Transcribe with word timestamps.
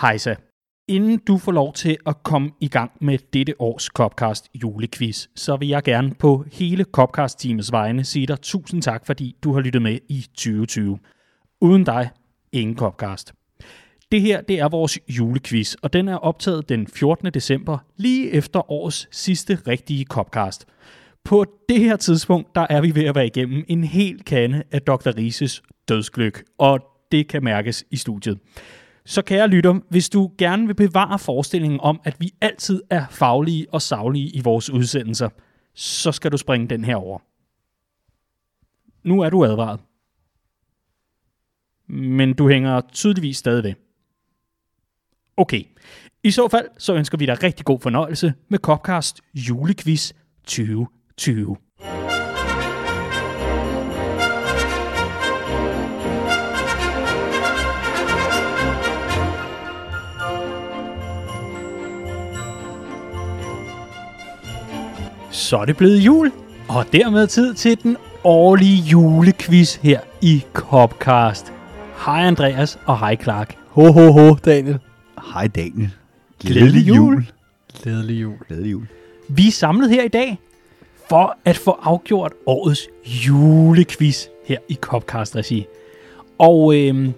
Hejsa. 0.00 0.34
Inden 0.88 1.18
du 1.18 1.38
får 1.38 1.52
lov 1.52 1.72
til 1.72 1.96
at 2.06 2.22
komme 2.22 2.50
i 2.60 2.68
gang 2.68 2.90
med 3.00 3.18
dette 3.32 3.60
års 3.60 3.84
Copcast 3.84 4.48
julequiz, 4.54 5.26
så 5.34 5.56
vil 5.56 5.68
jeg 5.68 5.82
gerne 5.82 6.14
på 6.14 6.44
hele 6.52 6.84
Copcast-teamets 6.92 7.72
vegne 7.72 8.04
sige 8.04 8.26
dig 8.26 8.40
tusind 8.40 8.82
tak, 8.82 9.06
fordi 9.06 9.36
du 9.42 9.52
har 9.52 9.60
lyttet 9.60 9.82
med 9.82 9.98
i 10.08 10.26
2020. 10.34 10.98
Uden 11.60 11.84
dig, 11.84 12.10
ingen 12.52 12.76
Copcast. 12.76 13.32
Det 14.12 14.20
her, 14.20 14.40
det 14.40 14.60
er 14.60 14.68
vores 14.68 14.98
julequiz, 15.08 15.74
og 15.74 15.92
den 15.92 16.08
er 16.08 16.16
optaget 16.16 16.68
den 16.68 16.86
14. 16.86 17.34
december, 17.34 17.78
lige 17.96 18.30
efter 18.30 18.70
årets 18.70 19.08
sidste 19.10 19.58
rigtige 19.66 20.04
Copcast. 20.04 20.66
På 21.24 21.44
det 21.68 21.80
her 21.80 21.96
tidspunkt, 21.96 22.54
der 22.54 22.66
er 22.70 22.80
vi 22.80 22.94
ved 22.94 23.04
at 23.04 23.14
være 23.14 23.26
igennem 23.26 23.64
en 23.68 23.84
hel 23.84 24.24
kande 24.24 24.62
af 24.72 24.82
Dr. 24.82 25.16
Rises 25.16 25.62
dødsgløk, 25.88 26.44
og 26.58 26.80
det 27.12 27.28
kan 27.28 27.44
mærkes 27.44 27.84
i 27.90 27.96
studiet. 27.96 28.38
Så 29.08 29.22
kære 29.22 29.48
lytter, 29.48 29.80
hvis 29.88 30.08
du 30.08 30.32
gerne 30.38 30.66
vil 30.66 30.74
bevare 30.74 31.18
forestillingen 31.18 31.80
om, 31.80 32.00
at 32.04 32.20
vi 32.20 32.34
altid 32.40 32.82
er 32.90 33.06
faglige 33.10 33.66
og 33.72 33.82
savlige 33.82 34.28
i 34.28 34.40
vores 34.40 34.70
udsendelser, 34.70 35.28
så 35.74 36.12
skal 36.12 36.32
du 36.32 36.36
springe 36.36 36.68
den 36.68 36.84
her 36.84 36.96
over. 36.96 37.18
Nu 39.08 39.20
er 39.20 39.30
du 39.30 39.44
advaret. 39.44 39.80
Men 41.88 42.34
du 42.34 42.48
hænger 42.48 42.80
tydeligvis 42.92 43.36
stadig 43.36 43.64
ved. 43.64 43.74
Okay. 45.36 45.64
I 46.22 46.30
så 46.30 46.48
fald, 46.48 46.68
så 46.78 46.94
ønsker 46.94 47.18
vi 47.18 47.26
dig 47.26 47.42
rigtig 47.42 47.66
god 47.66 47.80
fornøjelse 47.80 48.34
med 48.48 48.58
Copcast 48.58 49.20
Julequiz 49.34 50.12
2020. 50.44 51.56
Så 65.46 65.56
er 65.56 65.64
det 65.64 65.76
blevet 65.76 65.98
jul, 65.98 66.32
og 66.68 66.84
dermed 66.92 67.26
tid 67.26 67.54
til 67.54 67.82
den 67.82 67.96
årlige 68.24 68.76
julequiz 68.76 69.74
her 69.74 70.00
i 70.22 70.44
Copcast. 70.52 71.52
Hej 72.06 72.26
Andreas, 72.26 72.78
og 72.86 72.98
hej 72.98 73.16
Clark. 73.22 73.56
Ho, 73.68 73.92
ho, 73.92 74.10
ho, 74.10 74.34
Daniel. 74.44 74.78
Hej 75.32 75.46
Daniel. 75.46 75.90
Glædelig 76.40 76.88
jul. 76.88 77.26
Glædelig 77.82 78.22
jul. 78.22 78.34
Glædelig 78.48 78.72
jul. 78.72 78.86
Vi 79.28 79.46
er 79.46 79.52
samlet 79.52 79.90
her 79.90 80.02
i 80.02 80.08
dag 80.08 80.38
for 81.08 81.38
at 81.44 81.56
få 81.56 81.70
afgjort 81.82 82.32
årets 82.46 82.88
julequiz 83.04 84.26
her 84.44 84.58
i 84.68 84.74
Copcast-regi. 84.74 85.66
Og 86.38 86.76
øh, 86.76 87.10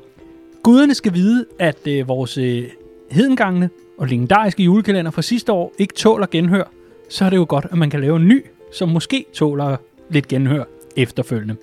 guderne 0.62 0.94
skal 0.94 1.14
vide, 1.14 1.44
at 1.58 1.86
øh, 1.86 2.08
vores 2.08 2.38
øh, 2.38 2.64
hedengangne 3.10 3.70
og 3.98 4.06
legendariske 4.06 4.62
julekalender 4.62 5.10
fra 5.10 5.22
sidste 5.22 5.52
år 5.52 5.72
ikke 5.78 5.94
tåler 5.94 6.26
genhør. 6.30 6.77
Så 7.08 7.24
er 7.24 7.30
det 7.30 7.36
jo 7.36 7.46
godt, 7.48 7.66
at 7.70 7.78
man 7.78 7.90
kan 7.90 8.00
lave 8.00 8.16
en 8.16 8.28
ny, 8.28 8.44
som 8.72 8.88
måske 8.88 9.24
tåler 9.34 9.76
lidt 10.10 10.28
genhør 10.28 10.64
efterfølgende. 10.96 11.56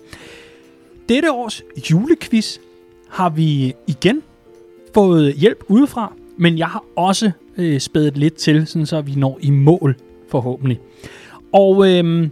Dette 1.10 1.32
års 1.32 1.64
julequiz 1.92 2.58
har 3.10 3.30
vi 3.30 3.74
igen 3.88 4.24
fået 4.94 5.34
hjælp 5.34 5.64
udefra, 5.68 6.14
men 6.38 6.58
jeg 6.58 6.68
har 6.68 6.84
også 6.96 7.32
øh, 7.58 7.80
spædet 7.80 8.18
lidt 8.18 8.36
til, 8.36 8.68
sådan 8.68 8.86
så 8.86 9.02
vi 9.02 9.16
når 9.16 9.40
i 9.42 9.50
mål 9.50 9.96
forhåbentlig. 10.30 10.80
Og 11.54 11.92
øh, 11.92 12.30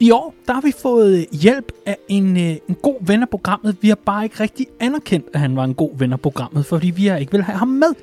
i 0.00 0.10
år, 0.10 0.34
der 0.46 0.52
har 0.52 0.60
vi 0.60 0.72
fået 0.82 1.26
hjælp 1.32 1.72
af 1.86 1.96
en, 2.08 2.36
øh, 2.36 2.56
en 2.68 2.76
god 2.82 3.06
ven 3.06 3.22
af 3.22 3.28
programmet. 3.28 3.76
Vi 3.80 3.88
har 3.88 3.94
bare 3.94 4.24
ikke 4.24 4.40
rigtig 4.40 4.66
anerkendt, 4.80 5.26
at 5.32 5.40
han 5.40 5.56
var 5.56 5.64
en 5.64 5.74
god 5.74 5.98
ven 5.98 6.12
af 6.12 6.20
programmet, 6.20 6.66
fordi 6.66 6.90
vi 6.90 7.06
har 7.06 7.16
ikke 7.16 7.32
vil 7.32 7.42
have 7.42 7.58
ham 7.58 7.68
med. 7.68 7.94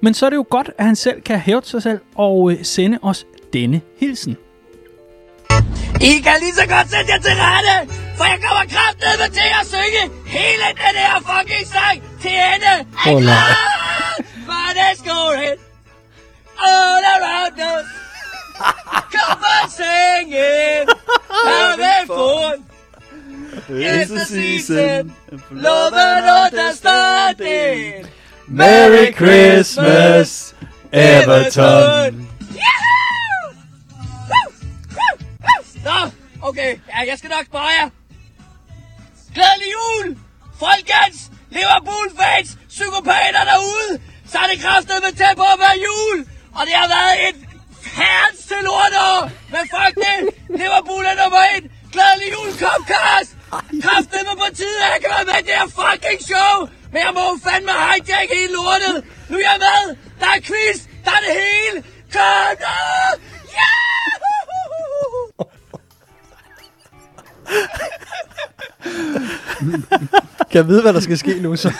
Men 0.00 0.14
så 0.14 0.26
er 0.26 0.30
det 0.30 0.36
jo 0.36 0.44
godt, 0.50 0.70
at 0.78 0.84
han 0.84 0.96
selv 0.96 1.20
kan 1.20 1.38
hæve 1.38 1.60
sig 1.64 1.82
selv 1.82 1.98
og 2.14 2.52
øh, 2.52 2.64
sende 2.64 2.98
os 3.02 3.26
denne 3.56 3.80
hilsen. 4.00 4.36
I 6.00 6.12
kan 6.24 6.36
lige 6.44 6.54
så 6.60 6.66
godt 6.74 6.86
sætte 6.90 7.08
jer 7.12 7.20
til 7.26 7.34
rette, 7.44 7.76
for 8.16 8.24
jeg 8.32 8.38
kommer 8.46 8.64
kraftedeme 8.74 9.28
til 9.38 9.48
at 9.60 9.64
synge 9.74 10.02
hele 10.36 10.68
den 10.84 10.94
her 11.04 11.16
fucking 11.30 11.66
sang 11.74 11.98
til 12.22 12.36
ende. 12.52 12.74
Åh, 13.06 13.12
nej. 13.12 13.22
klar? 13.22 13.46
For 14.48 14.66
det 14.78 14.92
going 15.12 15.56
all 16.70 17.02
around 17.16 17.56
us. 17.74 17.86
Come 19.14 19.42
on, 19.54 19.66
sing 19.78 20.28
it. 20.32 20.86
Have 21.46 22.06
fun. 22.06 22.56
It's 23.68 24.10
the 24.10 24.24
season. 24.24 25.12
Love 25.50 25.94
and 25.94 26.26
understanding. 26.44 28.06
Merry 28.48 29.12
Christmas, 29.12 30.54
Everton. 30.92 32.28
Yahoo! 32.54 32.85
Nå, 35.86 35.98
okay. 36.48 36.70
Ja, 36.92 36.98
jeg 37.10 37.16
skal 37.18 37.30
nok 37.36 37.46
spare 37.50 37.72
jer. 37.78 37.88
Glædelig 39.36 39.70
jul! 39.76 40.06
Folkens! 40.64 41.18
Liverpool-fans! 41.56 42.48
Psykopater 42.74 43.44
derude! 43.50 43.92
Så 44.30 44.36
er 44.42 44.48
det 44.50 44.58
kraftet 44.64 44.98
med 45.04 45.12
tæt 45.20 45.36
på 45.42 45.46
at 45.54 45.58
være 45.64 45.78
jul! 45.88 46.18
Og 46.58 46.62
det 46.68 46.74
har 46.82 46.88
været 46.96 47.14
et 47.28 47.38
herrens 47.98 48.40
til 48.50 48.60
lortår! 48.68 49.20
Men 49.52 49.62
fuck 49.74 49.94
det! 50.04 50.18
Liverpool 50.60 51.04
er 51.10 51.16
nummer 51.22 51.44
et! 51.54 51.64
Glædelig 51.94 52.28
jul, 52.34 52.50
Copcast! 52.62 53.30
Kraftet 53.84 54.20
med 54.28 54.36
på 54.42 54.48
tide, 54.58 54.78
at 54.84 54.90
jeg 54.92 55.00
kan 55.02 55.10
være 55.16 55.26
med 55.30 55.36
i 55.42 55.44
det 55.48 55.54
her 55.60 55.68
fucking 55.80 56.20
show! 56.30 56.54
Men 56.92 57.00
jeg 57.06 57.12
må 57.16 57.22
jo 57.30 57.34
fandme 57.46 57.72
hijack 57.86 58.28
hele 58.36 58.52
lortet! 58.56 58.96
Nu 59.30 59.34
er 59.38 59.46
jeg 59.50 59.58
med! 59.66 59.82
Der 60.20 60.30
er 60.36 60.40
quiz! 60.48 60.78
Der 61.04 61.12
er 61.18 61.22
det 61.26 61.34
hele! 61.42 61.78
Kom 62.14 62.54
nu! 62.64 62.78
Yeah! 63.58 63.85
Kan 70.50 70.58
jeg 70.58 70.68
vide, 70.68 70.82
hvad 70.82 70.92
der 70.92 71.00
skal 71.00 71.18
ske 71.18 71.34
nu 71.42 71.56
så? 71.56 71.72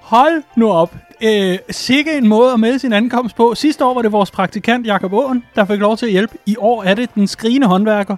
Hold 0.00 0.42
nu 0.56 0.70
op. 0.70 0.94
Øh, 1.22 1.58
sikke 1.70 2.16
en 2.18 2.28
måde 2.28 2.52
at 2.52 2.60
melde 2.60 2.78
sin 2.78 2.92
ankomst 2.92 3.36
på. 3.36 3.54
Sidste 3.54 3.84
år 3.84 3.94
var 3.94 4.02
det 4.02 4.12
vores 4.12 4.30
praktikant 4.30 4.86
Jakob 4.86 5.12
Åen, 5.12 5.44
der 5.54 5.64
fik 5.64 5.80
lov 5.80 5.96
til 5.96 6.06
at 6.06 6.12
hjælpe. 6.12 6.34
I 6.46 6.56
år 6.58 6.82
er 6.82 6.94
det 6.94 7.14
den 7.14 7.26
skrigende 7.26 7.66
håndværker, 7.66 8.16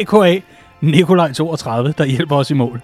AKA 0.00 0.40
Nikolaj 0.80 1.32
32, 1.32 1.94
der 1.98 2.04
hjælper 2.04 2.36
os 2.36 2.50
i 2.50 2.54
mål. 2.54 2.80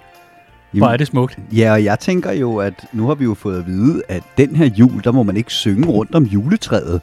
Hvor 0.72 0.86
er 0.86 0.96
det 0.96 1.06
smukt. 1.06 1.38
Ja, 1.52 1.72
og 1.72 1.84
jeg 1.84 1.98
tænker 1.98 2.32
jo, 2.32 2.56
at 2.56 2.84
nu 2.92 3.06
har 3.06 3.14
vi 3.14 3.24
jo 3.24 3.34
fået 3.34 3.58
at 3.58 3.66
vide, 3.66 4.02
at 4.08 4.22
den 4.38 4.56
her 4.56 4.66
jul, 4.66 5.00
der 5.04 5.12
må 5.12 5.22
man 5.22 5.36
ikke 5.36 5.52
synge 5.52 5.88
rundt 5.88 6.14
om 6.14 6.24
juletræet. 6.24 7.00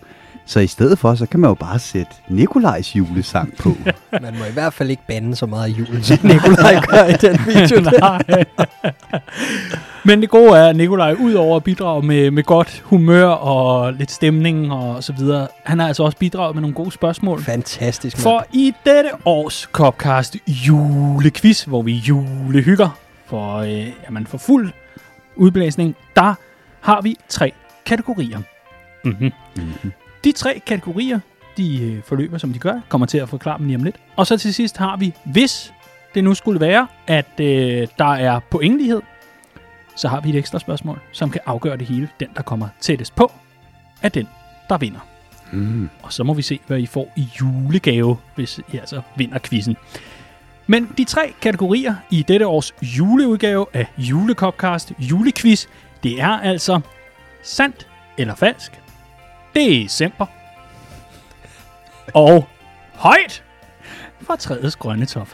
Så 0.52 0.60
i 0.60 0.68
stedet 0.68 1.00
for, 1.00 1.16
så 1.16 1.26
kan 1.26 1.40
man 1.40 1.48
jo 1.48 1.54
bare 1.54 1.80
sætte 1.80 2.12
Nikolajs 2.28 2.96
julesang 2.96 3.58
på. 3.58 3.70
Man 4.22 4.38
må 4.40 4.46
i 4.46 4.54
hvert 4.54 4.74
fald 4.74 4.90
ikke 4.90 5.04
bande 5.08 5.36
så 5.36 5.46
meget 5.46 5.70
i 5.70 5.72
julen, 5.72 6.04
som 6.04 6.18
Nikolaj 6.34 6.76
gør 6.88 7.06
i 7.06 7.14
den 7.14 7.40
video 7.48 7.84
der. 7.84 8.00
Nej. 8.00 8.46
Men 10.06 10.22
det 10.22 10.30
gode 10.30 10.58
er, 10.58 10.68
at 10.70 10.76
Nikolaj, 10.76 11.14
udover 11.20 11.56
at 11.56 11.64
bidrage 11.64 12.02
med, 12.02 12.32
med 12.32 12.44
godt 12.44 12.82
humør 12.86 13.26
og 13.28 13.94
lidt 13.94 14.12
stemning 14.12 14.72
og 14.72 15.04
så 15.04 15.14
videre, 15.14 15.48
han 15.64 15.80
har 15.80 15.88
altså 15.88 16.04
også 16.04 16.18
bidraget 16.18 16.56
med 16.56 16.62
nogle 16.62 16.76
gode 16.76 16.92
spørgsmål. 16.92 17.44
Fantastisk, 17.44 18.18
mand. 18.18 18.24
For 18.24 18.46
i 18.54 18.74
dette 18.86 19.10
års 19.26 19.70
Copcast 19.72 20.38
julequiz, 20.48 21.64
hvor 21.64 21.82
vi 21.82 21.94
julehygger 21.94 22.90
for, 23.26 23.58
øh, 23.58 23.88
jamen 24.06 24.28
for 24.28 24.38
fuld 24.38 24.72
udblæsning, 25.36 25.96
der 26.16 26.34
har 26.82 27.02
vi 27.02 27.16
tre 27.30 27.54
kategorier. 27.86 28.40
Mm-hmm. 29.04 29.32
Mhm. 29.56 29.92
De 30.24 30.32
tre 30.32 30.62
kategorier, 30.66 31.20
de 31.58 31.84
øh, 31.84 32.04
forløber, 32.04 32.38
som 32.38 32.54
de 32.54 32.60
gør, 32.60 32.80
kommer 32.90 33.08
til 33.08 33.18
at 33.18 33.30
forklare 33.30 33.58
dem 33.58 33.66
lige 33.66 33.76
om 33.76 33.84
lidt. 33.84 33.96
Og 34.16 34.28
så 34.28 34.38
til 34.38 34.54
sidst 34.54 34.78
har 34.78 34.98
vi, 34.98 35.14
hvis 35.26 35.74
det 36.16 36.24
nu 36.24 36.34
skulle 36.34 36.60
være, 36.60 36.88
at 37.08 37.40
øh, 37.40 37.88
der 37.98 38.14
er 38.14 38.40
pointlighed, 38.40 39.02
så 39.96 40.08
har 40.08 40.22
vi 40.22 40.30
et 40.30 40.36
ekstra 40.36 40.60
spørgsmål, 40.60 41.00
som 41.12 41.30
kan 41.30 41.42
afgøre 41.46 41.78
det 41.78 41.88
hele. 41.88 42.10
Den, 42.20 42.28
der 42.36 42.42
kommer 42.42 42.68
tættest 42.80 43.16
på, 43.16 43.32
er 44.02 44.10
den, 44.10 44.28
der 44.70 44.78
vinder. 44.78 45.00
Mm. 45.52 45.90
Og 46.02 46.14
så 46.14 46.24
må 46.24 46.34
vi 46.34 46.42
se, 46.42 46.60
hvad 46.68 46.80
I 46.80 46.86
får 46.86 47.14
i 47.16 47.28
julegave, 47.42 48.18
hvis 48.36 48.60
I 48.74 48.78
altså 48.78 49.02
vinder 49.16 49.40
quizzen. 49.40 49.78
Men 50.68 50.90
de 50.98 51.04
tre 51.04 51.34
kategorier 51.42 51.96
i 52.12 52.24
dette 52.28 52.48
års 52.48 52.74
juleudgave 52.82 53.66
af 53.74 53.88
Julekopcast 53.98 54.94
Julequiz, 55.00 55.68
det 56.04 56.22
er 56.22 56.40
altså 56.40 56.82
sandt 57.44 57.88
eller 58.18 58.36
falsk, 58.36 58.81
december 59.56 60.26
og 62.14 62.46
højt 62.96 63.44
fra 64.28 64.36
træets 64.36 64.76
grønne 64.76 65.06
top. 65.06 65.28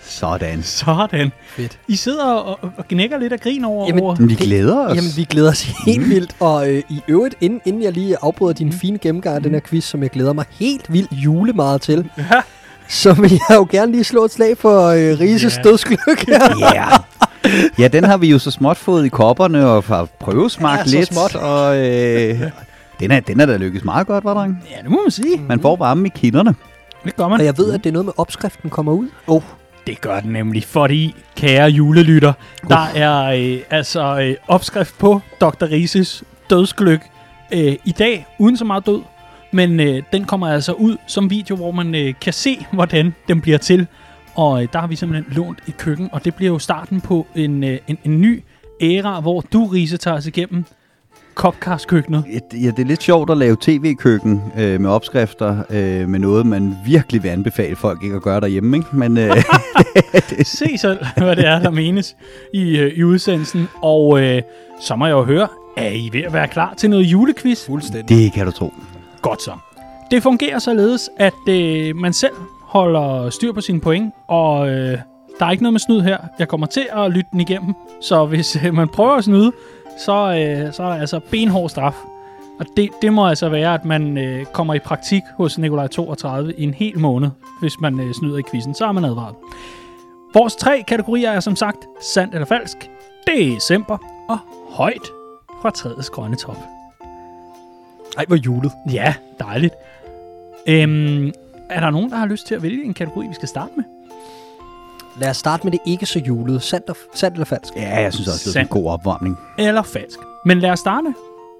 Sådan. 0.00 0.62
Sådan. 0.62 1.32
Fedt. 1.48 1.78
I 1.88 1.96
sidder 1.96 2.24
og, 2.24 2.58
og 2.76 2.88
knækker 2.88 3.18
lidt 3.18 3.32
af 3.32 3.40
grin 3.40 3.64
over... 3.64 3.86
Jamen, 3.86 4.02
over 4.02 4.14
vi 4.14 4.34
glæder 4.34 4.86
os. 4.86 4.96
Jamen, 4.96 5.10
vi 5.16 5.24
glæder 5.24 5.50
os 5.50 5.62
helt 5.86 6.08
vildt. 6.08 6.36
Og 6.40 6.70
øh, 6.72 6.82
i 6.88 7.00
øvrigt, 7.08 7.34
inden, 7.40 7.60
inden 7.64 7.82
jeg 7.82 7.92
lige 7.92 8.16
afbryder 8.22 8.52
din 8.54 8.72
fine 8.72 8.98
gennemgang 8.98 9.36
af 9.36 9.42
den 9.42 9.52
her 9.52 9.60
quiz, 9.60 9.84
som 9.84 10.02
jeg 10.02 10.10
glæder 10.10 10.32
mig 10.32 10.44
helt 10.50 10.92
vildt 10.92 11.12
julemeget 11.12 11.82
til, 11.82 12.10
Ja. 12.18 12.24
så 12.88 13.12
vil 13.12 13.30
jeg 13.30 13.56
jo 13.56 13.66
gerne 13.70 13.92
lige 13.92 14.04
slå 14.04 14.24
et 14.24 14.30
slag 14.30 14.58
for 14.58 14.86
øh, 14.86 15.20
Rises 15.20 15.56
Ja. 15.56 15.62
dødsgløk. 15.62 16.28
Ja. 16.74 16.86
Ja, 17.78 17.88
den 17.88 18.04
har 18.04 18.16
vi 18.16 18.30
jo 18.30 18.38
så 18.38 18.50
småt 18.50 18.76
fået 18.76 19.06
i 19.06 19.08
kopperne 19.08 19.66
og 19.66 19.84
har 19.84 20.08
prøvesmagt 20.20 20.80
Ja, 20.80 20.86
så 20.90 20.96
lidt. 20.96 21.08
småt. 21.14 21.34
Og 21.34 21.76
øh, 21.86 22.40
den, 23.00 23.10
er, 23.10 23.20
den 23.20 23.40
er 23.40 23.46
da 23.46 23.56
lykkes 23.56 23.84
meget 23.84 24.06
godt, 24.06 24.24
var 24.24 24.34
dreng? 24.34 24.64
Ja, 24.70 24.82
det 24.82 24.90
må 24.90 25.02
man 25.02 25.10
sige. 25.10 25.40
Man 25.48 25.60
får 25.60 25.76
varme 25.76 26.06
i 26.06 26.10
kinderne. 26.14 26.54
Det 27.04 27.16
gør 27.16 27.28
man. 27.28 27.40
Og 27.40 27.46
jeg 27.46 27.58
ved, 27.58 27.72
at 27.72 27.84
det 27.84 27.90
er 27.90 27.92
noget 27.92 28.04
med 28.04 28.12
opskriften 28.16 28.70
kommer 28.70 28.92
ud. 28.92 29.08
Oh, 29.26 29.42
Det 29.86 30.00
gør 30.00 30.20
den 30.20 30.32
nemlig, 30.32 30.64
fordi, 30.64 31.14
kære 31.36 31.68
julelytter, 31.70 32.32
der 32.68 32.86
er 32.94 33.24
øh, 33.24 33.58
altså 33.70 34.20
øh, 34.20 34.34
opskrift 34.48 34.98
på 34.98 35.20
Dr. 35.40 35.64
Rises 35.70 36.24
dødsgløk 36.50 37.06
øh, 37.52 37.76
i 37.84 37.92
dag, 37.98 38.26
uden 38.38 38.56
så 38.56 38.64
meget 38.64 38.86
død. 38.86 39.00
Men 39.52 39.80
øh, 39.80 40.02
den 40.12 40.24
kommer 40.24 40.48
altså 40.48 40.72
ud 40.72 40.96
som 41.06 41.30
video, 41.30 41.56
hvor 41.56 41.70
man 41.70 41.94
øh, 41.94 42.14
kan 42.20 42.32
se, 42.32 42.66
hvordan 42.72 43.14
den 43.28 43.40
bliver 43.40 43.58
til. 43.58 43.86
Og 44.34 44.62
øh, 44.62 44.68
der 44.72 44.78
har 44.78 44.86
vi 44.86 44.96
simpelthen 44.96 45.34
lånt 45.36 45.58
et 45.66 45.76
køkken, 45.76 46.08
og 46.12 46.24
det 46.24 46.34
bliver 46.34 46.52
jo 46.52 46.58
starten 46.58 47.00
på 47.00 47.26
en, 47.34 47.64
øh, 47.64 47.78
en, 47.88 47.98
en 48.04 48.20
ny 48.20 48.44
æra, 48.80 49.20
hvor 49.20 49.40
du, 49.52 49.66
Rise, 49.66 49.96
tager 49.96 50.16
os 50.16 50.26
igennem 50.26 50.64
Copcast-køkkenet. 51.38 52.24
Ja, 52.52 52.70
det 52.70 52.78
er 52.78 52.84
lidt 52.84 53.02
sjovt 53.02 53.30
at 53.30 53.36
lave 53.38 53.56
tv-køkken 53.60 54.42
øh, 54.58 54.80
med 54.80 54.90
opskrifter 54.90 55.62
øh, 55.70 56.08
med 56.08 56.18
noget, 56.18 56.46
man 56.46 56.76
virkelig 56.84 57.22
vil 57.22 57.28
anbefale 57.28 57.76
folk 57.76 58.02
ikke 58.02 58.16
at 58.16 58.22
gøre 58.22 58.40
derhjemme. 58.40 58.76
Ikke? 58.76 58.88
Men 58.92 59.18
øh, 59.18 59.36
Se 60.42 60.78
selv, 60.78 60.98
hvad 61.16 61.36
det 61.36 61.46
er, 61.46 61.58
der 61.58 61.70
menes 61.70 62.16
i, 62.54 62.78
øh, 62.78 62.92
i 62.92 63.04
udsendelsen. 63.04 63.68
Og 63.82 64.22
øh, 64.22 64.42
så 64.80 64.96
må 64.96 65.06
jeg 65.06 65.12
jo 65.12 65.24
høre, 65.24 65.48
er 65.76 65.90
I 65.90 66.10
ved 66.12 66.22
at 66.22 66.32
være 66.32 66.48
klar 66.48 66.74
til 66.76 66.90
noget 66.90 67.04
julequiz? 67.04 67.66
fuldstændig. 67.66 68.08
det 68.08 68.32
kan 68.32 68.46
du 68.46 68.52
tro. 68.52 68.72
Godt 69.22 69.42
så. 69.42 69.52
Det 70.10 70.22
fungerer 70.22 70.58
således, 70.58 71.10
at 71.18 71.48
øh, 71.48 71.96
man 71.96 72.12
selv 72.12 72.34
holder 72.62 73.30
styr 73.30 73.52
på 73.52 73.60
sine 73.60 73.80
point, 73.80 74.12
og 74.28 74.68
øh, 74.68 74.98
der 75.38 75.46
er 75.46 75.50
ikke 75.50 75.62
noget 75.62 75.72
med 75.72 75.80
snyd 75.80 76.00
her. 76.00 76.18
Jeg 76.38 76.48
kommer 76.48 76.66
til 76.66 76.86
at 76.92 77.10
lytte 77.10 77.28
den 77.32 77.40
igennem, 77.40 77.74
så 78.00 78.26
hvis 78.26 78.56
øh, 78.64 78.74
man 78.74 78.88
prøver 78.88 79.12
at 79.12 79.24
snyde, 79.24 79.52
så, 79.98 80.12
øh, 80.12 80.72
så 80.72 80.82
er 80.82 80.86
der 80.86 81.00
altså 81.00 81.20
benhård 81.30 81.70
straf. 81.70 81.94
Og 82.58 82.66
det, 82.76 82.90
det 83.02 83.12
må 83.12 83.26
altså 83.26 83.48
være, 83.48 83.74
at 83.74 83.84
man 83.84 84.18
øh, 84.18 84.44
kommer 84.44 84.74
i 84.74 84.78
praktik 84.78 85.22
hos 85.36 85.58
Nikolaj 85.58 85.86
32 85.86 86.54
i 86.54 86.62
en 86.62 86.74
hel 86.74 86.98
måned, 86.98 87.30
hvis 87.60 87.80
man 87.80 88.00
øh, 88.00 88.14
snyder 88.14 88.38
i 88.38 88.42
quizzen. 88.50 88.74
Så 88.74 88.86
er 88.86 88.92
man 88.92 89.04
advaret. 89.04 89.34
Vores 90.34 90.56
tre 90.56 90.84
kategorier 90.88 91.30
er 91.30 91.40
som 91.40 91.56
sagt 91.56 91.78
sandt 92.14 92.34
eller 92.34 92.46
falsk, 92.46 92.90
december 93.26 93.98
og 94.28 94.38
højt 94.70 95.08
fra 95.62 95.70
træets 95.70 96.10
grønne 96.10 96.36
top. 96.36 96.56
Ej, 98.16 98.24
hvor 98.28 98.36
julet. 98.36 98.72
Ja, 98.92 99.14
dejligt. 99.38 99.74
Øhm, 100.66 101.32
er 101.70 101.80
der 101.80 101.90
nogen, 101.90 102.10
der 102.10 102.16
har 102.16 102.26
lyst 102.26 102.46
til 102.46 102.54
at 102.54 102.62
vælge 102.62 102.84
en 102.84 102.94
kategori, 102.94 103.26
vi 103.26 103.34
skal 103.34 103.48
starte 103.48 103.72
med? 103.76 103.84
Lad 105.20 105.30
os 105.30 105.36
starte 105.36 105.64
med 105.64 105.72
det 105.72 105.80
ikke 105.86 106.06
så 106.06 106.18
julede. 106.18 106.60
Sandt, 106.60 106.90
og, 106.90 106.96
sandt 107.14 107.34
eller 107.34 107.44
falsk? 107.44 107.72
Ja, 107.76 108.00
jeg 108.00 108.12
synes 108.12 108.28
også, 108.28 108.50
det 108.50 108.56
er 108.56 108.60
en 108.60 108.66
god 108.66 108.90
opvarmning. 108.90 109.36
Eller 109.58 109.82
falsk? 109.82 110.18
Men 110.44 110.58
lad 110.60 110.70
os 110.70 110.78
starte. 110.78 111.14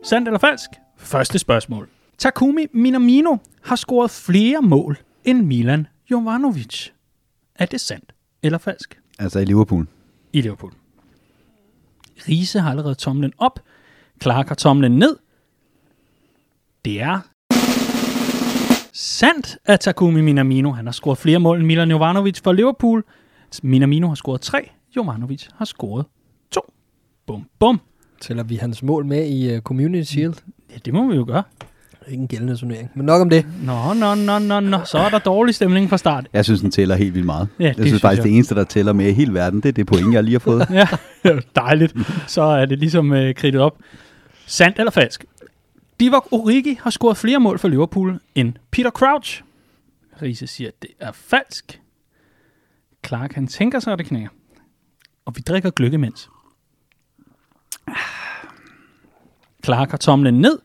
Sandt 0.05 0.29
eller 0.29 0.39
falsk? 0.39 0.71
Første 0.97 1.39
spørgsmål. 1.39 1.89
Takumi 2.19 2.67
Minamino 2.73 3.37
har 3.63 3.77
scoret 3.77 4.11
flere 4.11 4.63
mål 4.63 4.99
end 5.25 5.47
Milan 5.47 5.87
Jovanovic. 6.11 6.89
Er 7.55 7.67
det 7.67 7.81
sandt 7.81 8.13
eller 8.43 8.59
falsk? 8.59 8.99
Altså 9.19 9.39
i 9.39 9.45
Liverpool. 9.45 9.87
I 10.33 10.41
Liverpool. 10.41 10.73
Riese 12.29 12.61
har 12.61 12.71
allerede 12.71 12.95
tomlen 12.95 13.33
op. 13.39 13.61
Clark 14.23 14.49
har 14.49 14.55
tomlen 14.55 14.99
ned. 14.99 15.17
Det 16.85 17.01
er 17.01 17.21
sandt, 18.93 19.59
at 19.65 19.81
Takumi 19.81 20.21
Minamino 20.21 20.73
han 20.73 20.87
har 20.87 20.93
scoret 20.93 21.19
flere 21.19 21.39
mål 21.39 21.59
end 21.59 21.67
Milan 21.67 21.91
Jovanovic 21.91 22.41
for 22.43 22.53
Liverpool. 22.53 23.05
Minamino 23.63 24.09
har 24.09 24.15
scoret 24.15 24.41
tre. 24.41 24.71
Jovanovic 24.97 25.47
har 25.57 25.65
scoret 25.65 26.07
to. 26.51 26.61
Bum, 27.27 27.45
bum. 27.59 27.81
Tæller 28.21 28.43
vi 28.43 28.57
hans 28.57 28.83
mål 28.83 29.05
med 29.07 29.27
i 29.27 29.55
uh, 29.57 29.61
Community 29.61 30.11
Shield? 30.11 30.35
Ja, 30.71 30.77
det 30.85 30.95
må 30.95 31.11
vi 31.11 31.17
jo 31.17 31.25
gøre. 31.29 31.43
Ikke 32.09 32.21
en 32.21 32.29
gældende 32.29 32.57
turnering. 32.57 32.91
Men 32.95 33.07
nok 33.07 33.21
om 33.21 33.31
det. 33.31 33.47
Nå, 33.63 33.95
nå, 33.95 34.15
nå, 34.15 34.39
nå, 34.39 34.61
nå. 34.61 34.79
Så 34.85 34.99
er 34.99 35.09
der 35.09 35.19
dårlig 35.19 35.55
stemning 35.55 35.91
fra 35.91 35.97
start. 35.99 36.27
Jeg 36.33 36.45
synes, 36.45 36.61
den 36.61 36.71
tæller 36.71 36.97
helt 36.97 37.15
vildt 37.15 37.27
meget. 37.27 37.49
Ja, 37.59 37.65
jeg 37.65 37.69
det 37.69 37.77
synes, 37.77 37.89
synes 37.89 38.01
faktisk, 38.03 38.19
jeg. 38.19 38.25
det 38.25 38.35
eneste, 38.35 38.55
der 38.55 38.65
tæller 38.65 38.93
med 38.93 39.09
i 39.09 39.13
hele 39.13 39.35
verden, 39.35 39.61
det 39.61 39.69
er 39.69 39.73
det 39.73 39.87
point, 39.87 40.15
jeg 40.15 40.25
lige 40.25 40.35
har 40.35 40.39
fået. 40.39 40.67
Ja, 40.73 40.87
dejligt. 41.57 41.95
Så 42.27 42.43
er 42.43 42.65
det 42.67 42.79
ligesom 42.79 43.13
øh, 43.13 43.35
kridtet 43.35 43.61
op. 43.63 43.79
Sandt 44.47 44.79
eller 44.79 44.91
falsk? 44.91 45.25
Divock 46.01 46.29
Origi 46.31 46.79
har 46.83 46.91
scoret 46.91 47.17
flere 47.17 47.39
mål 47.41 47.59
for 47.59 47.69
Liverpool 47.69 48.21
end 48.35 48.53
Peter 48.71 48.91
Crouch. 48.91 49.43
Riese 50.23 50.47
siger, 50.47 50.69
at 50.69 50.83
det 50.83 50.91
er 51.01 51.13
falsk. 51.13 51.81
Clark, 53.07 53.33
han 53.33 53.47
tænker 53.47 53.81
sig, 53.81 53.93
at 53.93 53.99
det 53.99 54.07
knækker. 54.07 54.29
Og 55.25 55.37
vi 55.37 55.41
drikker 55.41 55.71
gløk 55.71 55.93
imens. 55.93 56.31
Clark 59.65 59.91
har 59.91 59.97
tomlen 59.97 60.41
ned. 60.41 60.59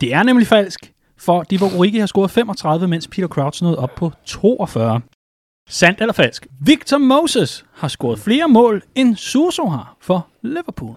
Det 0.00 0.14
er 0.14 0.22
nemlig 0.22 0.46
falsk, 0.46 0.92
for 1.16 1.42
Divock 1.42 1.72
Origi 1.74 1.98
har 1.98 2.06
scoret 2.06 2.30
35, 2.30 2.88
mens 2.88 3.08
Peter 3.08 3.28
Crouch 3.28 3.62
nåede 3.62 3.78
op 3.78 3.90
på 3.96 4.12
42. 4.24 5.00
Sandt 5.68 6.00
eller 6.00 6.12
falsk? 6.12 6.46
Victor 6.60 6.98
Moses 6.98 7.64
har 7.72 7.88
scoret 7.88 8.18
flere 8.18 8.48
mål, 8.48 8.82
end 8.94 9.16
Suso 9.16 9.66
har 9.68 9.96
for 10.00 10.28
Liverpool. 10.42 10.96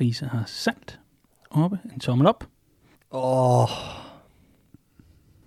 Riese 0.00 0.26
har 0.26 0.42
sandt. 0.46 1.00
Oppe, 1.50 1.78
en 1.94 2.00
tommel 2.00 2.26
op. 2.26 2.44
Åh, 3.10 3.68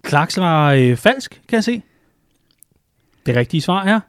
Clark 0.08 0.38
var 0.38 0.72
øh, 0.72 0.98
falsk, 0.98 1.42
kan 1.48 1.56
jeg 1.56 1.64
se. 1.64 1.82
Det 3.26 3.36
rigtige 3.36 3.62
svar 3.62 3.84
er... 3.84 4.00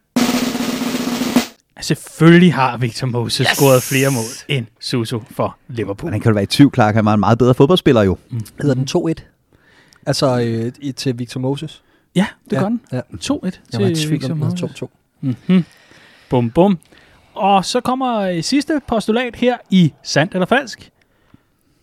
Selvfølgelig 1.81 2.55
har 2.55 2.77
Victor 2.77 3.07
Moses 3.07 3.37
yes! 3.49 3.57
scoret 3.57 3.83
flere 3.83 4.11
mål 4.11 4.23
end 4.49 4.67
Suso 4.81 5.23
for 5.31 5.57
Liverpool. 5.69 6.05
Hvordan 6.11 6.21
kan 6.21 6.31
du 6.31 6.35
være 6.35 6.43
i 6.43 6.47
tvivl, 6.47 6.75
Clark? 6.75 6.95
Han 6.95 7.05
var 7.05 7.15
en 7.15 7.21
meget 7.21 7.39
bedre 7.39 7.55
fodboldspiller 7.55 8.03
jo. 8.03 8.19
hedder 8.61 8.75
den 8.75 8.87
2-1? 9.21 10.03
Altså 10.07 10.41
øh, 10.41 10.93
til 10.95 11.19
Victor 11.19 11.41
Moses. 11.41 11.83
Ja, 12.15 12.27
det 12.45 12.53
Ja, 12.53 12.61
gør 12.61 12.69
den. 12.69 12.81
ja. 12.93 13.01
2-1 13.01 13.21
til 13.21 13.53
Jeg 13.73 13.81
var 13.81 13.87
i 13.87 13.95
tvivl 13.95 14.13
Victor 14.13 14.35
Moses. 14.35 14.61
hed 14.61 14.69
2-2. 14.83 14.89
Mm-hmm. 15.21 15.65
Bum, 16.31 16.51
bum. 16.51 16.79
Og 17.35 17.65
så 17.65 17.81
kommer 17.81 18.19
øh, 18.19 18.43
sidste 18.43 18.81
postulat 18.89 19.37
her 19.37 19.57
i 19.71 19.93
sandt 20.03 20.33
eller 20.33 20.47
falsk. 20.47 20.91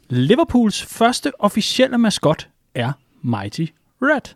Liverpools 0.10 0.84
første 0.84 1.32
officielle 1.42 1.98
maskot 1.98 2.50
er 2.76 2.92
Mighty 3.22 3.66
Red. 4.04 4.36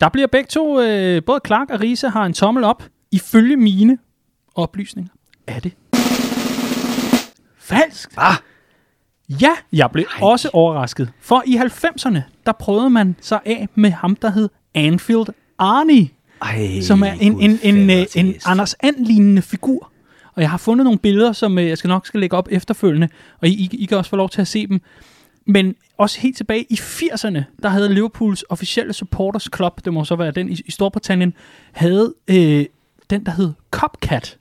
Der 0.00 0.08
bliver 0.08 0.26
begge 0.26 0.48
to, 0.48 0.80
øh, 0.80 1.22
både 1.26 1.40
Clark 1.46 1.70
og 1.70 1.80
Risa 1.80 2.08
har 2.08 2.26
en 2.26 2.32
tommel 2.32 2.64
op. 2.64 2.82
Ifølge 3.12 3.56
mine 3.56 3.98
oplysninger 4.54 5.12
er 5.46 5.60
det 5.60 5.72
falsk. 7.58 8.10
Ah! 8.16 8.36
Ja, 9.28 9.50
jeg 9.72 9.90
blev 9.90 10.04
Ej. 10.14 10.20
også 10.22 10.50
overrasket. 10.52 11.12
For 11.20 11.42
i 11.46 11.56
90'erne, 11.56 12.20
der 12.46 12.52
prøvede 12.52 12.90
man 12.90 13.16
sig 13.20 13.40
af 13.44 13.68
med 13.74 13.90
ham, 13.90 14.16
der 14.16 14.30
hed 14.30 14.48
Anfield 14.74 15.26
Arnie 15.58 16.08
Ej, 16.42 16.80
som 16.80 17.02
er 17.02 17.12
en, 17.12 17.40
en, 17.40 17.58
en, 17.62 17.90
en, 17.90 18.06
en 18.16 18.34
Anders 18.46 18.74
And-lignende 18.74 19.42
figur. 19.42 19.92
Og 20.34 20.42
jeg 20.42 20.50
har 20.50 20.58
fundet 20.58 20.84
nogle 20.84 20.98
billeder, 20.98 21.32
som 21.32 21.58
øh, 21.58 21.68
jeg 21.68 21.78
skal 21.78 21.88
nok 21.88 22.06
skal 22.06 22.20
lægge 22.20 22.36
op 22.36 22.48
efterfølgende, 22.50 23.08
og 23.40 23.48
I, 23.48 23.52
I, 23.52 23.76
I 23.76 23.84
kan 23.84 23.98
også 23.98 24.10
få 24.10 24.16
lov 24.16 24.28
til 24.28 24.40
at 24.40 24.48
se 24.48 24.66
dem. 24.66 24.80
Men 25.46 25.74
også 25.98 26.20
helt 26.20 26.36
tilbage 26.36 26.66
i 26.70 26.74
80'erne, 26.74 27.40
der 27.62 27.68
havde 27.68 27.94
Liverpools 27.94 28.44
officielle 28.48 28.92
supporters 28.92 29.48
club, 29.56 29.80
det 29.84 29.92
må 29.92 30.04
så 30.04 30.16
være 30.16 30.30
den 30.30 30.48
i, 30.48 30.60
i 30.66 30.70
Storbritannien, 30.70 31.34
havde 31.72 32.14
øh, 32.28 32.64
den, 33.10 33.26
der 33.26 33.32
hed 33.32 33.52
Copcat 33.70 34.36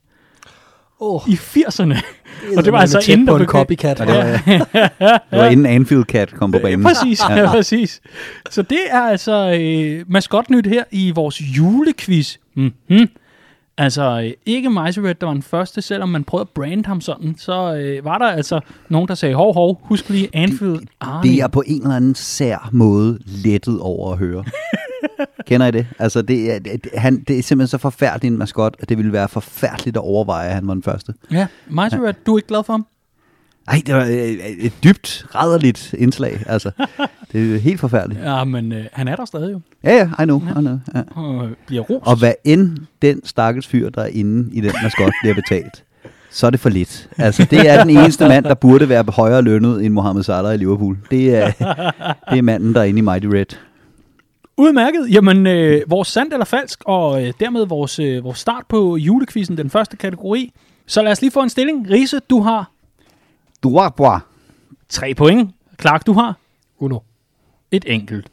Åh, 1.00 1.22
i 1.30 1.34
80'erne. 1.34 2.02
Og 2.58 2.64
det 2.66 2.74
var 2.74 2.80
altså 2.80 3.00
tæt 3.02 3.14
inden 3.14 3.28
på 3.28 3.32
der 3.32 3.36
en 3.36 3.40
blev- 3.40 3.48
copycat. 3.48 3.98
Det 3.98 4.08
var, 4.08 4.42
det 5.32 5.40
var 5.40 5.46
inden 5.46 5.66
Anfield 5.66 6.04
Cat 6.04 6.34
kom 6.34 6.52
på 6.52 6.60
banen. 6.60 6.84
Præcis, 6.86 7.20
ja. 7.30 7.36
ja, 7.36 7.50
præcis. 7.52 8.02
Så 8.50 8.62
det 8.62 8.80
er 8.90 9.02
altså 9.02 9.58
øh, 9.62 10.06
maskotnyt 10.12 10.68
her 10.68 10.84
i 10.92 11.12
vores 11.12 11.42
julequiz. 11.42 12.38
Mm-hmm. 12.56 13.10
Altså, 13.78 14.22
øh, 14.22 14.34
ikke 14.46 14.70
Red, 14.70 15.16
der 15.16 15.26
var 15.26 15.34
den 15.34 15.42
første, 15.42 15.82
selvom 15.82 16.10
man 16.10 16.24
prøvede 16.24 16.42
at 16.42 16.50
brande 16.50 16.86
ham 16.86 17.02
sådan, 17.02 17.36
så 17.38 17.76
øh, 17.76 18.06
var 18.06 18.18
der 18.18 18.26
altså 18.26 18.60
nogen, 18.90 19.08
der 19.08 19.16
sagde, 19.16 19.36
hov, 19.36 19.54
hov, 19.54 19.82
husk 19.84 20.10
lige 20.10 20.30
Anfield 20.34 20.82
Arnie. 21.00 21.32
Det 21.32 21.42
er 21.42 21.48
på 21.48 21.64
en 21.68 21.82
eller 21.82 21.96
anden 21.96 22.16
sær 22.16 22.70
måde 22.72 23.20
lettet 23.26 23.80
over 23.80 24.12
at 24.12 24.18
høre. 24.18 24.44
Kender 25.48 25.68
I 25.68 25.72
det? 25.72 25.88
Altså, 26.00 26.22
det 26.22 26.56
er, 26.56 26.60
det, 26.60 26.80
han, 26.94 27.24
det 27.28 27.40
er 27.40 27.44
simpelthen 27.44 27.68
så 27.68 27.78
forfærdeligt 27.78 28.32
en 28.32 28.38
maskot, 28.38 28.76
at 28.80 28.90
det 28.90 28.98
ville 28.98 29.12
være 29.12 29.28
forfærdeligt 29.28 29.98
at 29.98 30.02
overveje, 30.02 30.48
at 30.48 30.56
han 30.56 30.68
var 30.68 30.74
den 30.74 30.84
første. 30.84 31.14
Ja, 31.32 31.48
Mighty 31.70 31.96
Red, 31.96 32.14
du 32.26 32.34
er 32.34 32.38
ikke 32.38 32.48
glad 32.48 32.64
for 32.64 32.74
ham? 32.74 32.88
Ej, 33.68 33.82
det 33.86 33.96
var 33.96 34.04
et, 34.04 34.66
et 34.66 34.74
dybt, 34.84 35.26
rædderligt 35.36 35.96
indslag. 35.98 36.44
Altså, 36.48 36.72
det 37.32 37.56
er 37.56 37.60
helt 37.60 37.80
forfærdeligt. 37.80 38.22
Ja, 38.22 38.44
men 38.44 38.72
øh, 38.72 38.86
han 38.94 39.08
er 39.08 39.16
der 39.16 39.26
stadig 39.26 39.54
jo, 39.54 39.60
Ja, 39.84 39.96
ja, 39.96 40.24
I 40.24 40.26
know. 40.26 40.40
I 40.40 40.60
know 40.60 40.80
ja. 40.96 41.02
og 41.16 41.46
øh, 41.46 41.52
bliver 41.68 41.82
rost. 41.82 42.08
Og 42.08 42.20
hvad 42.20 42.34
end 42.44 42.78
den 43.02 43.26
stakkels 43.26 43.68
fyr, 43.68 43.90
der 43.90 44.02
er 44.02 44.08
inde 44.08 44.50
i 44.54 44.62
den 44.62 44.72
maskot, 44.84 45.12
bliver 45.22 45.36
betalt, 45.36 45.84
så 46.32 46.46
er 46.46 46.50
det 46.50 46.60
for 46.60 46.70
lidt. 46.70 47.10
Altså, 47.18 47.48
det 47.52 47.70
er 47.70 47.84
den 47.84 47.98
eneste 47.98 48.28
mand, 48.28 48.46
der 48.46 48.54
burde 48.54 48.90
være 48.90 49.04
højere 49.08 49.42
lønnet 49.42 49.86
end 49.86 49.94
Mohamed 49.94 50.24
Salah 50.24 50.54
i 50.54 50.58
Liverpool. 50.58 50.98
Det 51.12 51.36
er, 51.36 51.52
det 52.32 52.38
er 52.38 52.42
manden, 52.42 52.74
der 52.74 52.80
er 52.80 52.84
inde 52.86 53.00
i 53.00 53.02
Mighty 53.02 53.28
Red. 53.28 53.46
Udmærket. 54.58 55.08
Jamen, 55.12 55.48
øh, 55.48 55.82
vores 55.88 56.08
sandt 56.08 56.34
eller 56.34 56.46
falsk, 56.46 56.80
og 56.86 57.24
øh, 57.28 57.34
dermed 57.40 57.66
vores, 57.66 58.00
øh, 58.00 58.24
vores 58.24 58.38
start 58.40 58.64
på 58.70 58.96
julekvisten, 58.98 59.58
den 59.58 59.70
første 59.70 59.98
kategori. 59.98 60.54
Så 60.88 61.02
lad 61.02 61.12
os 61.12 61.22
lige 61.22 61.32
få 61.32 61.44
en 61.44 61.50
stilling. 61.50 61.90
Riese, 61.90 62.20
du 62.30 62.42
har 62.42 62.72
Droit 63.66 63.96
bois. 63.96 64.20
tre 64.90 65.16
point. 65.16 65.56
Clark, 65.80 66.06
du 66.06 66.14
har 66.14 66.34
Uno. 66.80 67.00
et 67.72 67.86
enkelt. 67.88 68.28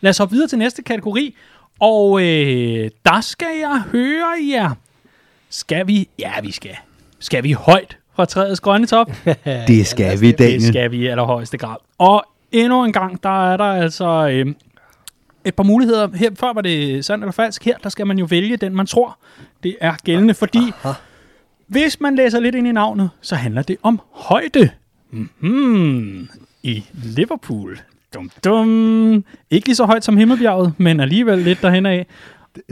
Lad 0.00 0.10
os 0.10 0.18
hoppe 0.18 0.32
videre 0.32 0.48
til 0.48 0.58
næste 0.58 0.82
kategori. 0.82 1.36
Og 1.80 2.20
øh, 2.22 2.90
der 3.04 3.20
skal 3.20 3.58
jeg 3.60 3.82
høre 3.92 4.34
jer. 4.50 4.74
Skal 5.50 5.86
vi? 5.86 6.08
Ja, 6.18 6.40
vi 6.42 6.52
skal. 6.52 6.76
Skal 7.18 7.42
vi 7.42 7.52
højt 7.52 7.98
fra 8.16 8.24
træets 8.24 8.60
grønne 8.60 8.86
top? 8.86 9.10
Det 9.66 9.86
skal 9.86 10.20
vi, 10.20 10.26
Det 10.26 10.38
Daniel. 10.38 10.66
skal 10.66 10.90
vi 10.90 10.96
i 10.96 11.06
allerhøjeste 11.06 11.58
grad. 11.58 11.76
Og 11.98 12.24
endnu 12.52 12.84
en 12.84 12.92
gang, 12.92 13.22
der 13.22 13.52
er 13.52 13.56
der 13.56 13.64
altså 13.64 14.28
øh, 14.28 14.46
et 15.44 15.54
par 15.54 15.64
muligheder. 15.64 16.08
Her 16.14 16.30
før 16.40 16.52
var 16.52 16.60
det 16.60 17.04
sandt 17.04 17.24
eller 17.24 17.32
falsk. 17.32 17.64
Her 17.64 17.76
der 17.82 17.88
skal 17.88 18.06
man 18.06 18.18
jo 18.18 18.26
vælge 18.30 18.56
den, 18.56 18.74
man 18.76 18.86
tror. 18.86 19.18
Det 19.62 19.76
er 19.80 19.94
gældende, 20.04 20.34
fordi 20.34 20.72
hvis 21.66 22.00
man 22.00 22.14
læser 22.16 22.40
lidt 22.40 22.54
ind 22.54 22.66
i 22.66 22.72
navnet, 22.72 23.10
så 23.20 23.36
handler 23.36 23.62
det 23.62 23.76
om 23.82 24.00
højde. 24.12 24.70
Mm-hmm. 25.10 26.28
I 26.62 26.84
Liverpool. 26.92 27.78
Dum, 28.14 28.30
dum. 28.44 29.24
Ikke 29.50 29.68
lige 29.68 29.76
så 29.76 29.84
højt 29.84 30.04
som 30.04 30.16
Himmelbjerget, 30.16 30.74
men 30.78 31.00
alligevel 31.00 31.38
lidt 31.38 31.62
derhen 31.62 31.86
af. 31.86 32.06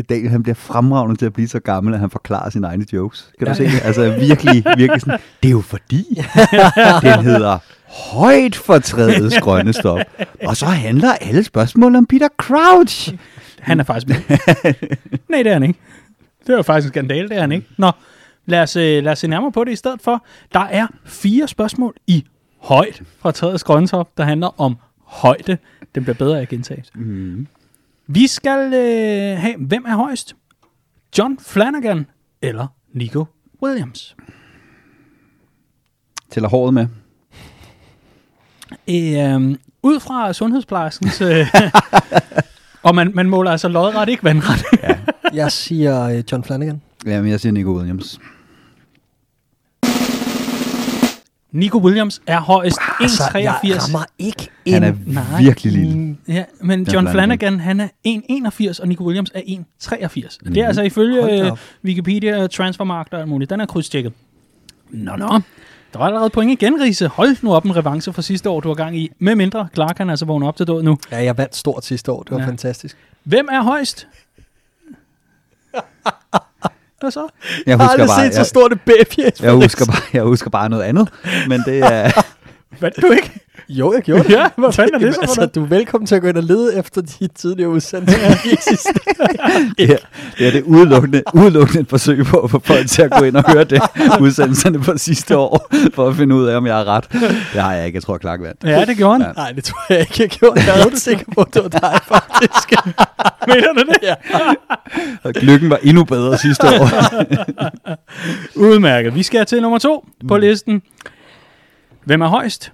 Daniel 0.09 0.31
han 0.31 0.43
bliver 0.43 0.55
fremragende 0.55 1.17
til 1.17 1.27
at 1.27 1.33
blive 1.33 1.49
så 1.49 1.61
gammel, 1.61 1.95
at 1.95 2.01
han 2.01 2.11
forklarer 2.11 2.51
sine 2.51 2.67
egne 2.67 2.87
jokes. 2.93 3.31
Kan 3.39 3.47
du 3.47 3.55
se 3.55 3.65
det? 3.65 3.81
Altså 3.85 4.11
virkelig, 4.11 4.65
virkelig 4.77 5.01
sådan. 5.01 5.19
Det 5.43 5.49
er 5.49 5.53
jo 5.53 5.61
fordi, 5.61 6.05
den 7.03 7.25
hedder 7.25 7.59
højt 8.13 8.57
for 8.57 8.79
træets 8.79 9.39
grønne 9.41 9.73
stop. 9.73 10.01
Og 10.47 10.57
så 10.57 10.67
handler 10.67 11.13
alle 11.13 11.45
spørgsmål 11.45 11.97
om 11.97 12.07
Peter 12.07 12.29
Crouch. 12.39 13.15
Han 13.61 13.81
er 13.81 13.85
faktisk 13.85 14.09
med. 14.09 14.17
Nej, 15.31 15.43
det 15.43 15.51
er 15.51 15.53
han 15.53 15.63
ikke. 15.63 15.79
Det 16.47 16.53
er 16.53 16.57
jo 16.57 16.63
faktisk 16.63 16.87
en 16.87 16.93
skandale, 16.93 17.29
det 17.29 17.37
er 17.37 17.41
han 17.41 17.53
ikke. 17.53 17.67
Nå, 17.79 17.91
lad 18.47 18.63
os, 18.63 18.77
øh, 18.77 19.05
lad 19.05 19.13
os 19.13 19.19
se 19.19 19.29
nærmere 19.29 19.53
på 19.53 19.65
det 19.65 19.73
i 19.73 19.77
stedet 19.77 20.01
for. 20.03 20.25
Der 20.53 20.61
er 20.61 20.87
fire 21.05 21.49
spørgsmål 21.49 21.95
i 22.07 22.25
højt 22.59 23.03
fra 23.19 23.31
træets 23.31 23.65
grønne 23.65 23.89
top, 23.89 24.09
der 24.17 24.25
handler 24.25 24.61
om 24.61 24.77
højde. 25.05 25.59
Den 25.95 26.03
bliver 26.03 26.15
bedre 26.15 26.41
at 26.41 26.49
gentage. 26.49 26.85
Mm. 26.95 27.47
Vi 28.13 28.27
skal 28.27 28.75
øh, 28.75 29.39
have, 29.39 29.55
hvem 29.59 29.85
er 29.85 29.97
højst? 29.97 30.37
John 31.19 31.39
Flanagan 31.41 32.07
eller 32.43 32.67
Nico 32.93 33.25
Williams? 33.63 34.17
Tæller 36.31 36.49
håret 36.49 36.75
med. 36.75 36.87
Øh, 38.89 39.59
ud 39.83 40.01
fra 40.01 40.33
sundhedsplejerskens... 40.33 41.21
Øh, 41.21 41.47
og 42.87 42.95
man, 42.95 43.11
man 43.15 43.29
måler 43.29 43.51
altså 43.51 43.69
lodret, 43.69 44.09
ikke 44.09 44.25
vandret. 44.25 44.65
Jeg 45.33 45.53
siger 45.53 46.03
øh, 46.03 46.25
John 46.33 46.45
Flanagan. 46.45 46.83
Jamen, 47.07 47.31
jeg 47.31 47.41
siger 47.41 47.53
Nico 47.53 47.77
Williams. 47.77 48.21
Nico 51.53 51.79
Williams 51.79 52.23
er 52.27 52.41
højst 52.41 52.79
Altså, 53.01 53.31
jeg 53.35 53.55
1,83. 53.65 53.83
rammer 53.83 54.05
ikke 54.19 54.49
en... 54.65 54.73
Han 54.73 54.85
er 54.85 54.95
nej. 55.07 55.43
virkelig 55.43 55.73
lille. 55.73 56.17
Ja, 56.29 56.45
men 56.61 56.89
John 56.93 57.09
Flanagan. 57.09 57.61
Han 57.61 57.81
er 57.81 57.89
1,81, 58.09 58.83
og 58.83 58.89
Nico 58.89 59.05
Williams 59.05 59.31
er 59.35 59.41
1,83. 59.41 60.39
Mm. 60.43 60.53
Det 60.55 60.63
er 60.63 60.67
altså 60.67 60.83
ifølge 60.83 61.45
øh. 61.47 61.53
Wikipedia, 61.85 62.47
Transfermarkt 62.47 63.15
og 63.15 63.21
alt 63.21 63.29
muligt. 63.29 63.51
Den 63.51 63.61
er 63.61 63.67
krydstjekket. 63.67 64.13
Nå, 64.91 65.17
nå. 65.17 65.41
Der 65.93 65.99
var 65.99 66.07
allerede 66.07 66.31
point 66.31 66.63
igen, 66.63 66.83
Riese. 66.83 67.09
Hold 67.09 67.37
nu 67.43 67.55
op 67.55 67.65
en 67.65 67.77
revanche 67.77 68.13
fra 68.13 68.23
sidste 68.23 68.51
år, 68.51 68.61
du 68.61 68.69
var 68.69 68.75
gang 68.75 68.97
i. 68.99 69.11
Med 69.19 69.35
mindre, 69.35 69.69
Clark 69.75 69.97
kan 69.97 70.11
altså 70.11 70.27
vågne 70.27 70.49
op 70.49 70.57
til 70.57 70.67
død 70.67 70.83
nu. 70.83 70.99
Ja, 71.13 71.25
jeg 71.25 71.39
vandt 71.39 71.57
stort 71.57 71.85
sidste 71.85 72.13
år. 72.13 72.23
Det 72.23 72.31
var 72.31 72.41
ja. 72.41 72.47
fantastisk. 72.47 72.97
Hvem 73.25 73.49
er 73.53 73.63
højst? 73.63 74.09
Hvad 77.01 77.11
så? 77.11 77.29
Jeg 77.45 77.63
Jeg 77.67 77.79
har 77.79 77.89
aldrig 77.89 78.07
bare, 78.09 78.25
set 78.25 78.35
så 78.35 78.41
jeg, 78.41 78.47
stort 78.47 78.73
et 78.73 78.81
babyfjes. 78.81 79.41
jeg, 79.43 79.53
husker 79.53 79.87
bare, 79.87 80.03
jeg 80.13 80.23
husker 80.23 80.51
bare 80.51 80.69
noget 80.69 80.83
andet. 80.85 81.09
Men 81.49 81.61
det 81.67 81.79
er... 81.79 82.11
Vandt 82.81 82.97
du 83.03 83.11
ikke? 83.11 83.41
Jo, 83.73 83.93
jeg 83.93 84.03
gjorde 84.03 84.23
det. 84.25 84.31
ja, 84.31 84.49
hvad 84.57 84.73
fanden 84.73 84.95
er 84.95 84.99
det 84.99 85.15
så 85.15 85.21
altså, 85.21 85.47
du 85.47 85.63
er 85.65 85.67
velkommen 85.69 86.07
til 86.07 86.15
at 86.15 86.23
gå 86.23 86.29
ind 86.29 86.37
og 86.37 86.43
lede 86.43 86.79
efter 86.79 87.01
de 87.01 87.27
tidligere 87.27 87.71
udsendelser. 87.71 88.29
de 88.45 88.53
eksisterer. 88.53 89.69
det, 89.79 89.91
er, 89.91 89.97
det 90.39 90.47
er 90.47 90.51
det 90.51 90.63
udelukkende, 90.63 91.23
udelukkende 91.35 91.81
et 91.81 91.89
forsøg 91.89 92.25
på 92.25 92.37
at 92.39 92.51
få 92.51 92.59
folk 92.65 92.89
til 92.89 93.03
at 93.03 93.11
gå 93.11 93.25
ind 93.25 93.37
og 93.37 93.53
høre 93.53 93.65
det 93.65 93.83
udsendelserne 94.21 94.79
på 94.81 94.99
sidste 94.99 95.37
år, 95.37 95.69
for 95.95 96.09
at 96.09 96.17
finde 96.17 96.35
ud 96.35 96.47
af, 96.47 96.57
om 96.57 96.67
jeg 96.67 96.75
har 96.77 96.85
ret. 96.85 97.13
Det 97.53 97.63
har 97.63 97.75
jeg 97.75 97.87
ikke. 97.87 97.97
Jeg 97.97 98.03
tror, 98.03 98.19
Clark 98.19 98.41
vandt. 98.43 98.65
Ja, 98.65 98.85
det 98.85 98.97
gjorde 98.97 99.13
han. 99.13 99.23
Ja. 99.37 99.43
Nej, 99.43 99.53
det 99.53 99.65
tror 99.65 99.81
jeg 99.89 100.01
ikke, 100.01 100.15
jeg 100.19 100.29
gjorde. 100.29 100.61
Jeg 100.61 100.81
er 100.81 100.87
ret 100.87 100.99
sikker 100.99 101.25
på, 101.35 101.41
at 101.41 101.55
det 101.55 101.63
var 101.63 101.69
dig, 101.69 102.01
faktisk. 102.05 102.73
Mener 103.49 103.73
du 103.73 103.81
det? 103.81 103.97
ja. 104.03 104.15
Og 105.23 105.33
lykken 105.43 105.71
var 105.71 105.79
endnu 105.83 106.05
bedre 106.05 106.39
sidste 106.39 106.67
år. 106.67 106.89
Udmærket. 108.57 109.15
Vi 109.15 109.23
skal 109.23 109.47
til 109.47 109.63
nummer 109.63 109.79
to 109.79 110.07
på 110.29 110.37
listen. 110.37 110.83
Hvem 112.05 112.21
er 112.23 112.29
højst? 112.29 112.73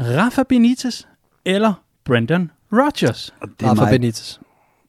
Rafa 0.00 0.42
Benitez 0.42 1.02
eller 1.44 1.72
Brendan 2.04 2.50
Rodgers? 2.72 3.34
Det 3.60 3.66
er, 3.66 3.70
Rafa 3.70 3.82
mig, 3.82 3.90
Benitez. 3.90 4.36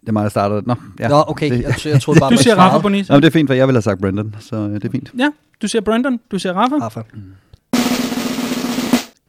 det 0.01 0.07
er 0.07 0.11
mig, 0.11 0.23
der 0.23 0.29
starter. 0.29 0.61
Nå, 0.65 0.75
ja. 0.99 1.07
Nå, 1.07 1.23
okay. 1.27 1.51
Det, 1.51 1.63
Jeg, 1.63 1.85
jeg 1.85 2.01
troede 2.01 2.19
bare, 2.21 2.31
Du 2.31 2.37
siger. 2.37 2.55
Rafa 2.55 2.81
Benitez. 2.81 3.09
Nå, 3.09 3.15
men 3.15 3.21
det 3.23 3.27
er 3.27 3.31
fint, 3.31 3.49
for 3.49 3.53
jeg 3.53 3.67
ville 3.67 3.75
have 3.77 3.81
sagt 3.81 4.01
Brendan, 4.01 4.35
så 4.39 4.55
øh, 4.55 4.73
det 4.73 4.85
er 4.85 4.91
fint. 4.91 5.11
Ja, 5.19 5.29
du 5.61 5.67
siger 5.67 5.81
Brendan, 5.81 6.19
du 6.31 6.39
siger 6.39 6.53
Rafa. 6.53 6.75
Rafa. 6.75 7.01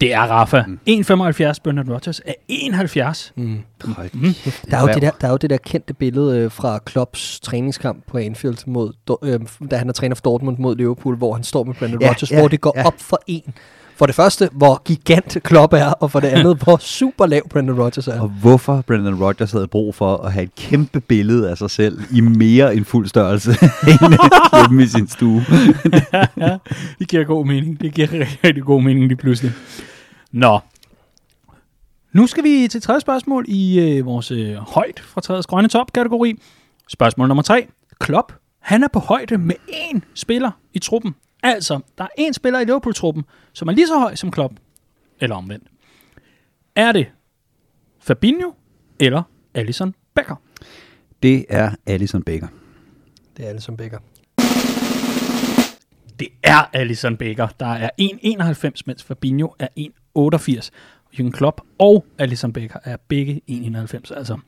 Det 0.01 0.13
er 0.15 0.21
Rafa. 0.21 0.61
1,75. 0.61 1.61
Brendan 1.65 1.93
Rodgers 1.93 2.21
er 2.27 2.33
71. 2.49 3.33
Mm. 3.37 3.59
Hold 3.85 4.11
Der 4.71 4.77
er, 4.77 4.81
jo 4.81 4.87
det 4.87 5.03
der, 5.03 5.11
der 5.21 5.27
er 5.27 5.31
jo 5.31 5.37
det 5.37 5.51
der 5.51 5.57
kendte 5.57 5.95
billede 5.95 6.39
øh, 6.39 6.51
fra 6.51 6.79
Klopps 6.79 7.41
træningskamp 7.41 8.07
på 8.07 8.19
Anfield, 8.19 8.59
mod, 8.67 8.93
øh, 9.23 9.41
da 9.71 9.77
han 9.77 9.89
er 9.89 9.93
træner 9.93 10.15
for 10.15 10.23
Dortmund 10.23 10.59
mod 10.59 10.77
Liverpool, 10.77 11.17
hvor 11.17 11.35
han 11.35 11.45
står 11.45 11.65
med 11.65 11.75
Brendan 11.75 12.01
Ja, 12.01 12.09
Rodgers, 12.09 12.31
ja, 12.31 12.39
hvor 12.39 12.49
det 12.49 12.61
går 12.61 12.73
ja. 12.77 12.87
op 12.87 12.95
for 13.01 13.21
en. 13.27 13.55
For 14.01 14.07
det 14.07 14.15
første, 14.15 14.49
hvor 14.53 14.83
gigant 14.85 15.39
Klopp 15.43 15.73
er, 15.73 15.93
og 15.93 16.11
for 16.11 16.21
det 16.21 16.29
andet, 16.29 16.57
hvor 16.57 16.77
super 16.77 17.27
lav 17.27 17.49
Brendan 17.49 17.81
Rodgers 17.81 18.09
er. 18.09 18.21
Og 18.21 18.29
hvorfor 18.29 18.85
Brendan 18.87 19.23
Rodgers 19.25 19.53
havde 19.53 19.67
brug 19.67 19.95
for 19.95 20.17
at 20.17 20.33
have 20.33 20.43
et 20.43 20.55
kæmpe 20.55 21.01
billede 21.01 21.51
af 21.51 21.59
sig 21.59 21.71
selv 21.71 22.01
i 22.13 22.21
mere 22.21 22.75
end 22.75 22.85
fuld 22.85 23.09
størrelse 23.09 23.51
hjemme 24.61 24.83
i 24.83 24.87
sin 24.87 25.09
stue. 25.09 25.45
ja, 26.37 26.59
det 26.99 27.09
giver 27.09 27.25
god 27.25 27.47
mening. 27.47 27.81
Det 27.81 27.95
giver 27.95 28.13
rigtig, 28.13 28.39
rigtig 28.45 28.63
god 28.63 28.83
mening 28.83 29.09
lige 29.09 29.17
pludselig. 29.17 29.53
Nå. 30.33 30.59
Nu 32.13 32.27
skal 32.27 32.45
vi 32.45 32.69
til 32.71 32.83
tredje 32.83 33.01
spørgsmål 33.01 33.45
i 33.49 33.81
øh, 33.81 34.07
vores 34.07 34.31
øh, 34.31 34.55
højt 34.55 35.01
fra 35.01 35.21
træets 35.21 35.47
grønne 35.47 35.69
top-kategori. 35.69 36.41
Spørgsmål 36.89 37.29
nummer 37.29 37.43
tre. 37.43 37.67
Klopp, 37.99 38.33
han 38.61 38.83
er 38.83 38.89
på 38.89 38.99
højde 38.99 39.39
med 39.39 39.55
én 39.69 40.01
spiller 40.15 40.51
i 40.75 40.79
truppen. 40.79 41.15
Altså, 41.43 41.81
der 41.99 42.05
er 42.05 42.09
én 42.29 42.33
spiller 42.33 42.61
i 42.61 42.65
Liverpool-truppen, 42.65 43.25
som 43.53 43.69
er 43.69 43.73
lige 43.73 43.87
så 43.87 43.99
høj 43.99 44.15
som 44.15 44.31
Klopp. 44.31 44.55
Eller 45.21 45.37
omvendt. 45.37 45.65
Er 46.77 46.93
det 46.93 47.07
Fabinho 48.01 48.53
eller 49.01 49.23
Alisson 49.55 49.95
Becker? 50.15 50.35
Det 51.23 51.45
er 51.49 51.71
Alison 51.87 52.23
Baker. 52.23 52.49
Det 53.37 53.45
er 53.45 53.49
alle 53.49 53.61
som 53.61 53.77
Becker. 53.77 53.99
Det 56.19 56.29
er 56.43 56.65
Alisson 56.73 57.17
Becker, 57.17 57.49
der 57.61 57.67
er 57.67 57.91
1,91, 58.01 58.83
mens 58.87 59.03
Fabinho 59.05 59.49
er 59.59 59.69
1,88. 59.79 60.71
Jürgen 61.15 61.31
Klopp 61.31 61.61
og 61.79 62.07
Alisson 62.19 62.53
Becker 62.53 62.79
er 62.85 62.97
begge 63.09 63.41
1,91. 63.51 64.15
Altså, 64.17 64.39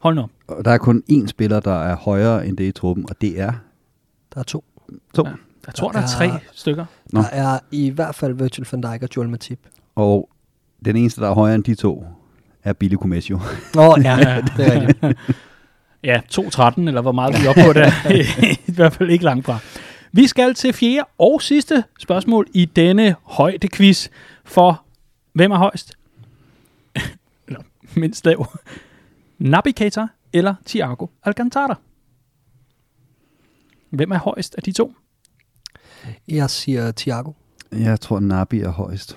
hold 0.00 0.14
nu 0.14 0.20
op. 0.22 0.30
Og 0.46 0.64
der 0.64 0.70
er 0.70 0.78
kun 0.78 1.02
én 1.12 1.26
spiller, 1.26 1.60
der 1.60 1.82
er 1.82 1.96
højere 1.96 2.46
end 2.46 2.56
det 2.56 2.64
i 2.64 2.72
truppen, 2.72 3.06
og 3.10 3.20
det 3.20 3.40
er 3.40 3.52
Der 4.34 4.40
er 4.40 4.44
to. 4.44 4.64
to. 5.14 5.26
Ja. 5.26 5.32
Jeg 5.66 5.74
tror, 5.74 5.92
der 5.92 5.98
er 5.98 6.02
Der 6.02 6.08
tre 6.16 6.26
er- 6.26 6.38
stykker. 6.52 6.84
Nå. 7.12 7.20
Der 7.20 7.28
er 7.28 7.58
i 7.70 7.90
hvert 7.90 8.14
fald 8.14 8.32
Virgil 8.34 8.66
van 8.72 8.80
Dijk 8.80 9.02
og 9.02 9.08
Joel 9.16 9.28
Matip. 9.28 9.58
Og 9.94 10.28
den 10.84 10.96
eneste, 10.96 11.20
der 11.20 11.28
er 11.30 11.34
højere 11.34 11.54
end 11.54 11.64
de 11.64 11.74
to, 11.74 12.06
er 12.64 12.72
Billy 12.72 12.94
Comesio. 12.96 13.36
Åh, 13.76 13.88
oh, 13.88 14.00
ja, 14.04 14.40
det 14.56 14.66
er 14.66 14.86
rigtigt. 14.88 15.18
Ja, 16.02 16.20
2,13, 16.32 16.80
eller 16.80 17.00
hvor 17.00 17.12
meget 17.12 17.34
vi 17.40 17.46
er 17.46 17.48
oppe 17.48 17.62
på 17.66 17.72
der. 17.72 17.90
I 18.70 18.72
hvert 18.72 18.92
fald 18.92 19.10
ikke 19.10 19.24
langt 19.24 19.46
fra. 19.46 19.58
Vi 20.12 20.26
skal 20.26 20.54
til 20.54 20.72
fjerde 20.72 21.04
og 21.18 21.42
sidste 21.42 21.84
spørgsmål 22.00 22.46
i 22.54 22.64
denne 22.64 23.16
højdequiz 23.22 24.08
for 24.44 24.82
hvem 25.32 25.50
er 25.50 25.56
højst? 25.56 25.98
eller 27.48 27.60
mindst 27.94 28.24
lav. 28.26 28.46
Naby 29.38 29.68
Keita 29.76 30.06
eller 30.32 30.54
Thiago 30.66 31.06
Alcantara? 31.24 31.74
Hvem 33.90 34.10
er 34.12 34.18
højst 34.18 34.54
af 34.54 34.62
de 34.62 34.72
to? 34.72 34.92
Jeg 36.28 36.50
siger 36.50 36.92
Thiago. 36.96 37.32
Jeg 37.72 38.00
tror, 38.00 38.20
Nabi 38.20 38.60
er 38.60 38.70
højst. 38.70 39.16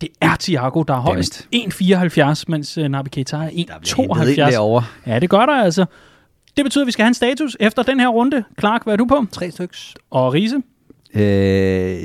Det 0.00 0.08
er 0.20 0.36
Thiago, 0.40 0.82
der 0.82 0.94
er 0.94 1.00
højst 1.00 1.48
1,74, 1.56 2.44
mens 2.48 2.78
uh, 2.78 2.84
Naby 2.84 3.08
Keita 3.08 3.36
er 3.36 3.40
Der 3.40 3.48
bliver 3.48 4.14
hentet 4.14 4.32
ind 4.32 4.40
1,72. 4.40 4.50
derovre. 4.52 4.84
Ja, 5.06 5.18
det 5.18 5.30
gør 5.30 5.46
der 5.46 5.52
altså. 5.62 5.84
Det 6.56 6.64
betyder, 6.64 6.84
at 6.84 6.86
vi 6.86 6.92
skal 6.92 7.02
have 7.02 7.08
en 7.08 7.14
status 7.14 7.56
efter 7.60 7.82
den 7.82 8.00
her 8.00 8.08
runde. 8.08 8.44
Clark, 8.60 8.84
hvad 8.84 8.92
er 8.92 8.96
du 8.96 9.06
på? 9.06 9.24
Tre 9.32 9.50
styks. 9.50 9.94
Og 10.10 10.32
Riese? 10.34 10.62
Øh, 11.14 11.22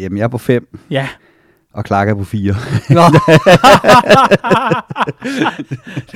jamen, 0.01 0.17
jeg 0.17 0.23
er 0.23 0.27
på 0.27 0.37
5, 0.37 0.77
Ja. 0.89 1.07
Og 1.75 1.83
Clark 1.87 2.09
er 2.09 2.15
på 2.15 2.23
4. 2.23 2.55
Nå. 2.89 3.01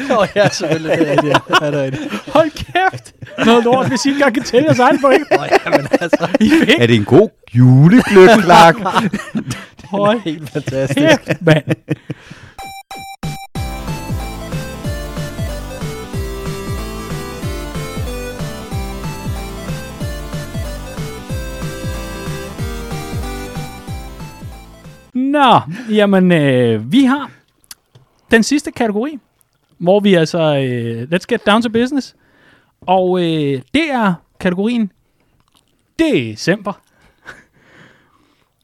Nå, 0.10 0.26
ja, 0.36 0.50
selvfølgelig. 0.50 0.98
Det 0.98 1.08
er 1.08 1.12
rigtigt. 1.12 1.38
Ja, 1.62 1.66
det 1.72 1.80
er 1.80 1.84
rigtigt. 1.84 2.14
Hold 2.34 2.52
kæft! 2.52 3.14
Noget 3.46 3.64
lort, 3.64 3.88
hvis 3.88 4.06
I 4.06 4.10
ikke 4.10 4.18
engang 4.18 4.34
kan 4.34 4.44
tælle 4.44 4.66
jeres 4.66 4.80
egen 4.80 5.02
point. 5.02 5.24
Nå, 5.32 5.44
ja, 5.44 5.70
men 5.78 5.88
altså, 6.02 6.28
er 6.80 6.88
det 6.88 6.96
en 6.96 7.06
god 7.06 7.30
julegløk, 7.56 8.30
Clark? 8.44 8.76
Hold 9.84 10.20
helt 10.30 10.50
fantastisk. 10.50 11.00
kæft, 11.00 11.42
mand. 11.42 11.64
Nå, 25.32 25.60
jamen, 25.90 26.32
øh, 26.32 26.92
vi 26.92 27.04
har 27.04 27.32
den 28.32 28.44
sidste 28.44 28.72
kategori, 28.72 29.20
hvor 29.78 30.00
vi 30.00 30.14
altså, 30.14 30.40
øh, 30.40 31.08
let's 31.14 31.26
get 31.30 31.46
down 31.46 31.62
to 31.62 31.70
business. 31.70 32.16
Og 32.82 33.20
øh, 33.20 33.62
det 33.74 33.92
er 33.92 34.14
kategorien 34.40 34.92
december. 36.00 36.74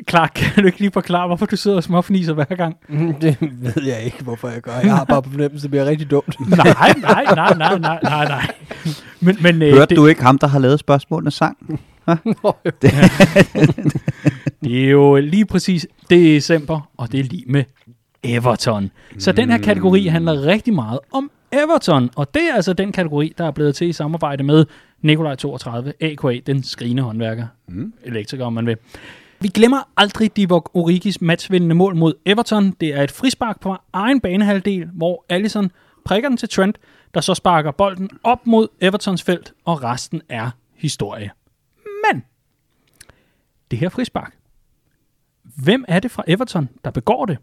Clark, 0.09 0.31
kan 0.35 0.63
du 0.63 0.67
ikke 0.67 0.79
lige 0.79 0.91
forklare, 0.91 1.27
hvorfor 1.27 1.45
du 1.45 1.55
sidder 1.55 1.77
og 1.77 1.83
småfniser 1.83 2.33
hver 2.33 2.45
gang? 2.45 2.75
Mm, 2.89 3.13
Det 3.21 3.37
ved 3.41 3.83
jeg 3.83 4.03
ikke, 4.03 4.23
hvorfor 4.23 4.49
jeg 4.49 4.61
gør. 4.61 4.71
Jeg 4.71 4.95
har 4.95 5.05
bare 5.05 5.21
på 5.21 5.29
fornemmelse, 5.29 5.63
det 5.63 5.71
bliver 5.71 5.85
rigtig 5.85 6.11
dumt. 6.11 6.39
Nej, 6.49 6.93
nej, 7.01 7.25
nej, 7.35 7.53
nej, 7.57 7.77
nej, 7.77 7.99
nej, 8.03 8.27
nej. 8.27 8.51
Men, 9.19 9.37
men 9.41 9.61
øh, 9.61 9.73
Hørte 9.73 9.89
det, 9.89 9.97
du 9.97 10.07
ikke 10.07 10.23
ham, 10.23 10.37
der 10.37 10.47
har 10.47 10.59
lavet 10.59 10.79
spørgsmålene 10.79 11.31
sang? 11.31 11.81
det 12.81 12.93
er 14.73 14.89
jo 14.89 15.15
lige 15.15 15.45
præcis 15.45 15.87
december, 16.09 16.89
og 16.97 17.11
det 17.11 17.19
er 17.19 17.23
lige 17.23 17.43
med 17.47 17.63
Everton. 18.23 18.91
Så 19.17 19.31
den 19.31 19.49
her 19.49 19.57
kategori 19.57 20.05
handler 20.05 20.45
rigtig 20.45 20.73
meget 20.73 20.99
om 21.11 21.31
Everton, 21.51 22.09
og 22.15 22.33
det 22.33 22.49
er 22.49 22.55
altså 22.55 22.73
den 22.73 22.91
kategori, 22.91 23.33
der 23.37 23.45
er 23.45 23.51
blevet 23.51 23.75
til 23.75 23.87
i 23.87 23.93
samarbejde 23.93 24.43
med 24.43 24.65
Nikolaj 25.01 25.35
32, 25.35 25.93
AKA, 26.01 26.39
den 26.45 26.63
skrigende 26.63 27.03
håndværker, 27.03 27.47
mm. 27.67 27.93
elektriker 28.03 28.45
om 28.45 28.53
man 28.53 28.65
vil. 28.65 28.77
Vi 29.39 29.47
glemmer 29.47 29.89
aldrig 29.97 30.37
Divock 30.37 30.69
Origis 30.73 31.21
matchvindende 31.21 31.75
mål 31.75 31.95
mod 31.95 32.13
Everton. 32.25 32.71
Det 32.71 32.95
er 32.95 33.03
et 33.03 33.11
frispark 33.11 33.59
på 33.61 33.75
egen 33.93 34.19
banehalvdel, 34.19 34.89
hvor 34.93 35.25
Allison 35.29 35.71
prikker 36.05 36.29
den 36.29 36.37
til 36.37 36.49
Trent, 36.49 36.77
der 37.13 37.21
så 37.21 37.33
sparker 37.33 37.71
bolden 37.71 38.09
op 38.23 38.47
mod 38.47 38.67
Evertons 38.81 39.23
felt, 39.23 39.53
og 39.65 39.83
resten 39.83 40.21
er 40.29 40.49
historie. 40.75 41.31
Men 41.85 42.23
det 43.71 43.79
her 43.79 43.89
frispark, 43.89 44.33
hvem 45.55 45.85
er 45.87 45.99
det 45.99 46.11
fra 46.11 46.23
Everton, 46.27 46.69
der 46.85 46.91
begår 46.91 47.25
det? 47.25 47.37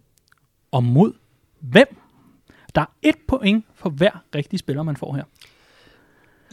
Og 0.70 0.84
mod 0.84 1.12
hvem? 1.60 1.96
Der 2.74 2.80
er 2.80 2.86
et 3.02 3.16
point 3.28 3.64
for 3.74 3.90
hver 3.90 4.24
rigtig 4.34 4.58
spiller, 4.58 4.82
man 4.82 4.96
får 4.96 5.14
her. 5.14 5.24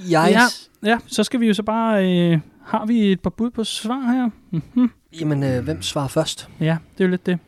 Jeg, 0.09 0.29
Ja, 0.31 0.89
ja 0.89 0.99
så 1.07 1.23
skal 1.23 1.39
vi 1.39 1.47
jo 1.47 1.53
så 1.53 1.63
bare... 1.63 2.05
Øh, 2.05 2.39
har 2.65 2.85
vi 2.85 3.11
et 3.11 3.21
par 3.21 3.29
bud 3.29 3.49
på 3.49 3.63
svar 3.63 4.11
her? 4.11 4.29
Mm-hmm. 4.51 4.91
Jamen, 5.19 5.43
øh, 5.43 5.63
hvem 5.63 5.81
svarer 5.81 6.07
først? 6.07 6.49
Ja, 6.59 6.77
det 6.93 7.03
er 7.03 7.05
jo 7.05 7.11
lidt 7.11 7.25
det. 7.25 7.39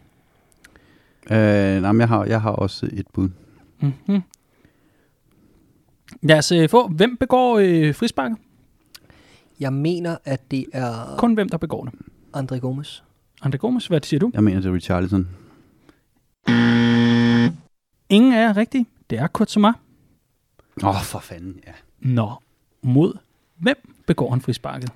Øh, 1.32 1.82
nej, 1.82 1.91
men 1.91 2.00
jeg 2.00 2.08
har, 2.08 2.25
jeg 2.25 2.41
har 2.41 2.51
også 2.51 2.89
et 2.94 3.08
bud. 3.13 3.30
Mm-hmm. 3.80 4.22
Lad 6.22 6.38
os 6.38 6.51
øh, 6.51 6.70
få, 6.70 6.88
hvem 6.88 7.18
begår 7.18 7.60
øh, 7.60 7.96
frisparket? 7.96 8.38
Jeg 9.60 9.74
mener, 9.74 10.18
at 10.25 10.51
det 10.51 10.65
er 10.74 11.15
Kun 11.18 11.34
hvem, 11.34 11.50
der 11.50 11.58
begår 11.58 11.86
det. 11.86 11.94
André 12.38 12.60
Gomes. 12.60 13.03
Andre 13.41 13.57
Gomes, 13.57 13.88
hvad 13.88 14.01
siger 14.01 14.19
du? 14.19 14.31
Jeg 14.33 14.43
mener, 14.43 14.62
det 14.62 14.69
er 14.69 14.74
Richarlison. 14.74 15.27
Ingen 18.10 18.34
er 18.34 18.58
rigtig. 18.58 18.86
Det 19.10 19.19
er 19.19 19.27
Kurtzuma. 19.27 19.67
Åh, 20.84 20.89
oh, 20.89 21.01
for 21.04 21.19
fanden, 21.19 21.60
ja. 21.67 21.71
Nå, 21.99 22.32
mod 22.82 23.13
hvem 23.58 23.93
begår 24.08 24.30
han 24.30 24.41
frisparket? 24.41 24.91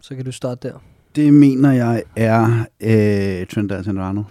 Så 0.00 0.16
kan 0.16 0.24
du 0.24 0.32
starte 0.32 0.68
der. 0.68 0.78
Det 1.16 1.34
mener 1.34 1.72
jeg 1.72 2.02
er 2.16 2.64
øh, 2.80 3.46
Trent 3.46 3.72
Alexander-Arnold. 3.72 4.24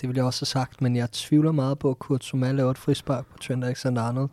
Det 0.00 0.08
ville 0.08 0.18
jeg 0.18 0.24
også 0.24 0.40
have 0.40 0.46
sagt, 0.46 0.82
men 0.82 0.96
jeg 0.96 1.10
tvivler 1.12 1.52
meget 1.52 1.78
på, 1.78 1.90
at 1.90 1.98
Kurt 1.98 2.24
Zuma 2.24 2.52
laver 2.52 2.70
et 2.70 2.78
frispark 2.78 3.26
på 3.26 3.38
Trent 3.38 3.64
Alexander-Arnold. 3.64 4.28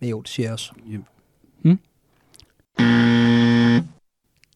Men 0.00 0.08
jo, 0.08 0.20
det 0.20 0.28
siger 0.28 0.46
jeg 0.46 0.52
også. 0.52 0.72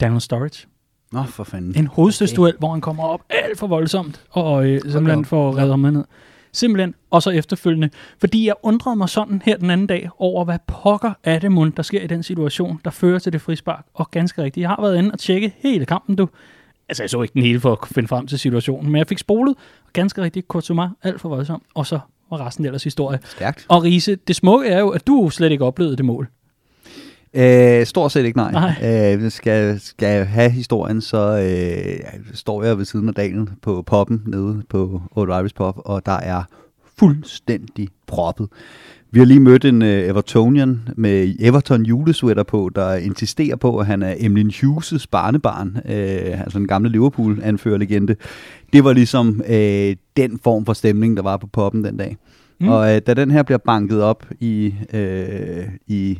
Daniel 0.01 0.21
Sturridge. 0.21 0.70
Nå, 1.13 1.23
for 1.23 1.45
fanden. 1.45 1.79
En 1.79 1.87
hovedstødsduel, 1.87 2.53
okay. 2.53 2.59
hvor 2.59 2.71
han 2.71 2.81
kommer 2.81 3.05
op 3.05 3.21
alt 3.31 3.59
for 3.59 3.67
voldsomt, 3.67 4.21
og 4.31 4.67
øh, 4.67 4.81
simpelthen 4.81 5.19
op. 5.19 5.27
får 5.27 5.57
reddet 5.57 5.71
ham 5.71 5.81
ned. 5.81 6.05
Simpelthen, 6.53 6.95
og 7.11 7.23
så 7.23 7.31
efterfølgende. 7.31 7.91
Fordi 8.21 8.47
jeg 8.47 8.55
undrede 8.63 8.97
mig 8.97 9.09
sådan 9.09 9.43
her 9.45 9.57
den 9.57 9.71
anden 9.71 9.87
dag 9.87 10.09
over, 10.19 10.45
hvad 10.45 10.59
pokker 10.67 11.13
er 11.25 11.39
det 11.39 11.53
mund, 11.53 11.73
der 11.73 11.83
sker 11.83 12.03
i 12.03 12.07
den 12.07 12.23
situation, 12.23 12.81
der 12.85 12.91
fører 12.91 13.19
til 13.19 13.33
det 13.33 13.41
frispark. 13.41 13.87
Og 13.95 14.11
ganske 14.11 14.43
rigtigt, 14.43 14.63
jeg 14.63 14.69
har 14.69 14.83
været 14.83 14.99
inde 14.99 15.13
og 15.13 15.19
tjekke 15.19 15.55
hele 15.59 15.87
kampen, 15.87 16.17
du. 16.17 16.29
Altså, 16.89 17.03
jeg 17.03 17.11
så 17.11 17.23
ikke 17.23 17.35
den 17.35 17.43
hele 17.43 17.61
for 17.61 17.73
at 17.73 17.89
finde 17.89 18.09
frem 18.09 18.27
til 18.27 18.39
situationen, 18.39 18.93
men 18.93 18.99
jeg 18.99 19.07
fik 19.07 19.19
spolet, 19.19 19.55
og 19.87 19.93
ganske 19.93 20.23
rigtigt, 20.23 20.49
Kurtzuma, 20.49 20.89
alt 21.03 21.21
for 21.21 21.29
voldsomt, 21.29 21.63
og 21.75 21.87
så 21.87 22.01
var 22.31 22.47
resten 22.47 22.65
ellers 22.65 22.85
historie. 22.85 23.19
Stærkt. 23.25 23.67
Og 23.69 23.83
Riese, 23.83 24.17
det 24.17 24.37
smukke 24.37 24.69
er 24.69 24.79
jo, 24.79 24.89
at 24.89 25.07
du 25.07 25.31
slet 25.31 25.53
ikke 25.53 25.65
oplevede 25.65 25.97
det 25.97 26.05
mål. 26.05 26.29
Øh, 27.35 27.87
stort 27.87 28.13
set 28.13 28.25
ikke 28.25 28.37
nej. 28.37 28.53
Nej. 28.53 29.15
Øh, 29.15 29.31
skal, 29.31 29.81
skal 29.81 30.17
jeg 30.17 30.29
have 30.29 30.51
historien, 30.51 31.01
så 31.01 31.41
øh, 31.41 32.11
står 32.35 32.63
jeg 32.63 32.79
ved 32.79 32.85
siden 32.85 33.09
af 33.09 33.15
Daniel 33.15 33.49
på 33.63 33.83
poppen 33.83 34.23
nede 34.27 34.63
på 34.69 35.03
Old 35.17 35.31
Irish 35.31 35.55
Pop, 35.55 35.81
og 35.85 36.07
der 36.07 36.13
er 36.13 36.43
fuldstændig 36.99 37.89
proppet. 38.07 38.49
Vi 39.13 39.19
har 39.19 39.27
lige 39.27 39.41
mødt 39.41 39.65
en 39.65 39.83
øh, 39.83 40.09
Evertonian 40.09 40.81
med 40.97 41.35
Everton 41.41 41.83
julesweater 41.83 42.43
på, 42.43 42.71
der 42.75 42.95
insisterer 42.95 43.57
på, 43.57 43.79
at 43.79 43.87
han 43.87 44.03
er 44.03 44.15
Emlyn 44.19 44.51
Hughes' 44.51 45.05
barnebarn, 45.11 45.77
øh, 45.77 46.41
altså 46.41 46.59
en 46.59 46.67
gamle 46.67 46.89
Liverpool-anførerlegende. 46.89 48.17
Det 48.73 48.85
var 48.85 48.93
ligesom 48.93 49.43
øh, 49.49 49.97
den 50.17 50.39
form 50.45 50.67
for 50.67 50.73
stemning, 50.73 51.17
der 51.17 51.23
var 51.23 51.37
på 51.37 51.47
poppen 51.47 51.85
den 51.85 51.97
dag. 51.97 52.17
Mm. 52.61 52.69
Og 52.69 52.95
øh, 52.95 53.01
da 53.07 53.15
den 53.15 53.31
her 53.31 53.43
bliver 53.43 53.59
banket 53.59 54.03
op 54.03 54.27
i, 54.41 54.75
øh, 54.93 55.65
i 55.87 56.19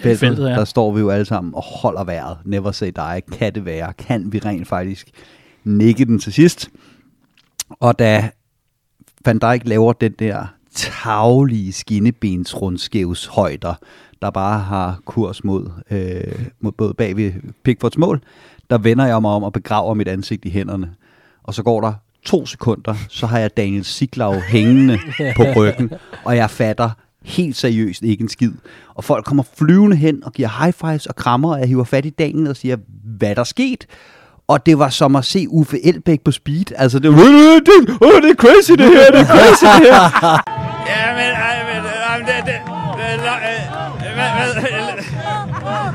feltet, 0.00 0.18
feltet, 0.18 0.48
ja. 0.48 0.54
der 0.54 0.64
står 0.64 0.92
vi 0.92 1.00
jo 1.00 1.10
alle 1.10 1.24
sammen 1.24 1.54
og 1.54 1.62
holder 1.62 2.04
vejret. 2.04 2.38
Never 2.44 2.70
say 2.70 2.86
die. 2.96 3.36
Kan 3.38 3.54
det 3.54 3.64
være? 3.64 3.92
Kan 3.92 4.32
vi 4.32 4.38
rent 4.38 4.68
faktisk 4.68 5.10
nikke 5.64 6.04
den 6.04 6.18
til 6.18 6.32
sidst? 6.32 6.70
Og 7.70 7.98
da 7.98 8.30
Van 9.24 9.38
Dijk 9.38 9.62
laver 9.64 9.92
den 9.92 10.12
der 10.18 10.46
taglige 10.74 11.72
skinnebensrundskævs 11.72 13.26
højder, 13.26 13.74
der 14.22 14.30
bare 14.30 14.58
har 14.58 15.00
kurs 15.04 15.44
mod, 15.44 15.70
øh, 15.90 16.46
mod 16.60 16.72
både 16.72 16.94
bag 16.94 17.16
ved 17.16 17.32
Pickfords 17.64 17.98
mål, 17.98 18.20
der 18.70 18.78
vender 18.78 19.06
jeg 19.06 19.22
mig 19.22 19.30
om 19.30 19.42
og 19.42 19.52
begraver 19.52 19.94
mit 19.94 20.08
ansigt 20.08 20.44
i 20.44 20.50
hænderne. 20.50 20.94
Og 21.42 21.54
så 21.54 21.62
går 21.62 21.80
der 21.80 21.92
to 22.24 22.46
sekunder, 22.46 22.94
så 23.08 23.26
har 23.26 23.38
jeg 23.38 23.56
Daniel 23.56 23.84
Siglau 23.84 24.32
hængende 24.32 24.98
på 25.36 25.42
ryggen, 25.56 25.92
og 26.24 26.36
jeg 26.36 26.50
fatter 26.50 26.90
helt 27.24 27.56
seriøst 27.56 28.02
ikke 28.02 28.22
en 28.22 28.28
skid. 28.28 28.52
Og 28.94 29.04
folk 29.04 29.24
kommer 29.24 29.42
flyvende 29.58 29.96
hen 29.96 30.24
og 30.24 30.32
giver 30.32 30.62
high 30.62 30.72
fives 30.72 31.06
og 31.06 31.16
krammer, 31.16 31.52
og 31.52 31.60
jeg 31.60 31.68
hiver 31.68 31.84
fat 31.84 32.06
i 32.06 32.10
Daniel 32.10 32.48
og 32.48 32.56
siger, 32.56 32.76
hvad 33.18 33.34
der 33.34 33.44
sket? 33.44 33.86
Og 34.48 34.66
det 34.66 34.78
var 34.78 34.88
som 34.88 35.16
at 35.16 35.24
se 35.24 35.46
Uffe 35.48 35.86
Elbæk 35.86 36.20
på 36.20 36.30
speed. 36.30 36.72
Altså, 36.76 36.98
det 36.98 37.10
var, 37.10 37.18
det, 37.18 37.98
oh, 38.00 38.22
det 38.22 38.30
er 38.30 38.34
crazy 38.34 38.72
det 38.72 38.90
her, 38.96 39.10
det 39.10 39.20
er 39.20 39.26
crazy 39.26 39.64
det 39.64 39.92
her. 39.94 40.02
Ja, 40.92 41.04
men, 41.18 41.30
ej, 41.48 41.56
men, 41.68 41.84
ej, 42.08 42.18
men 42.18 42.26
det, 42.26 42.34
det, 42.46 42.58
det, 42.98 43.18
det, 43.18 43.24
det, 43.24 43.42
det, 44.54 44.62
det, 44.62 45.02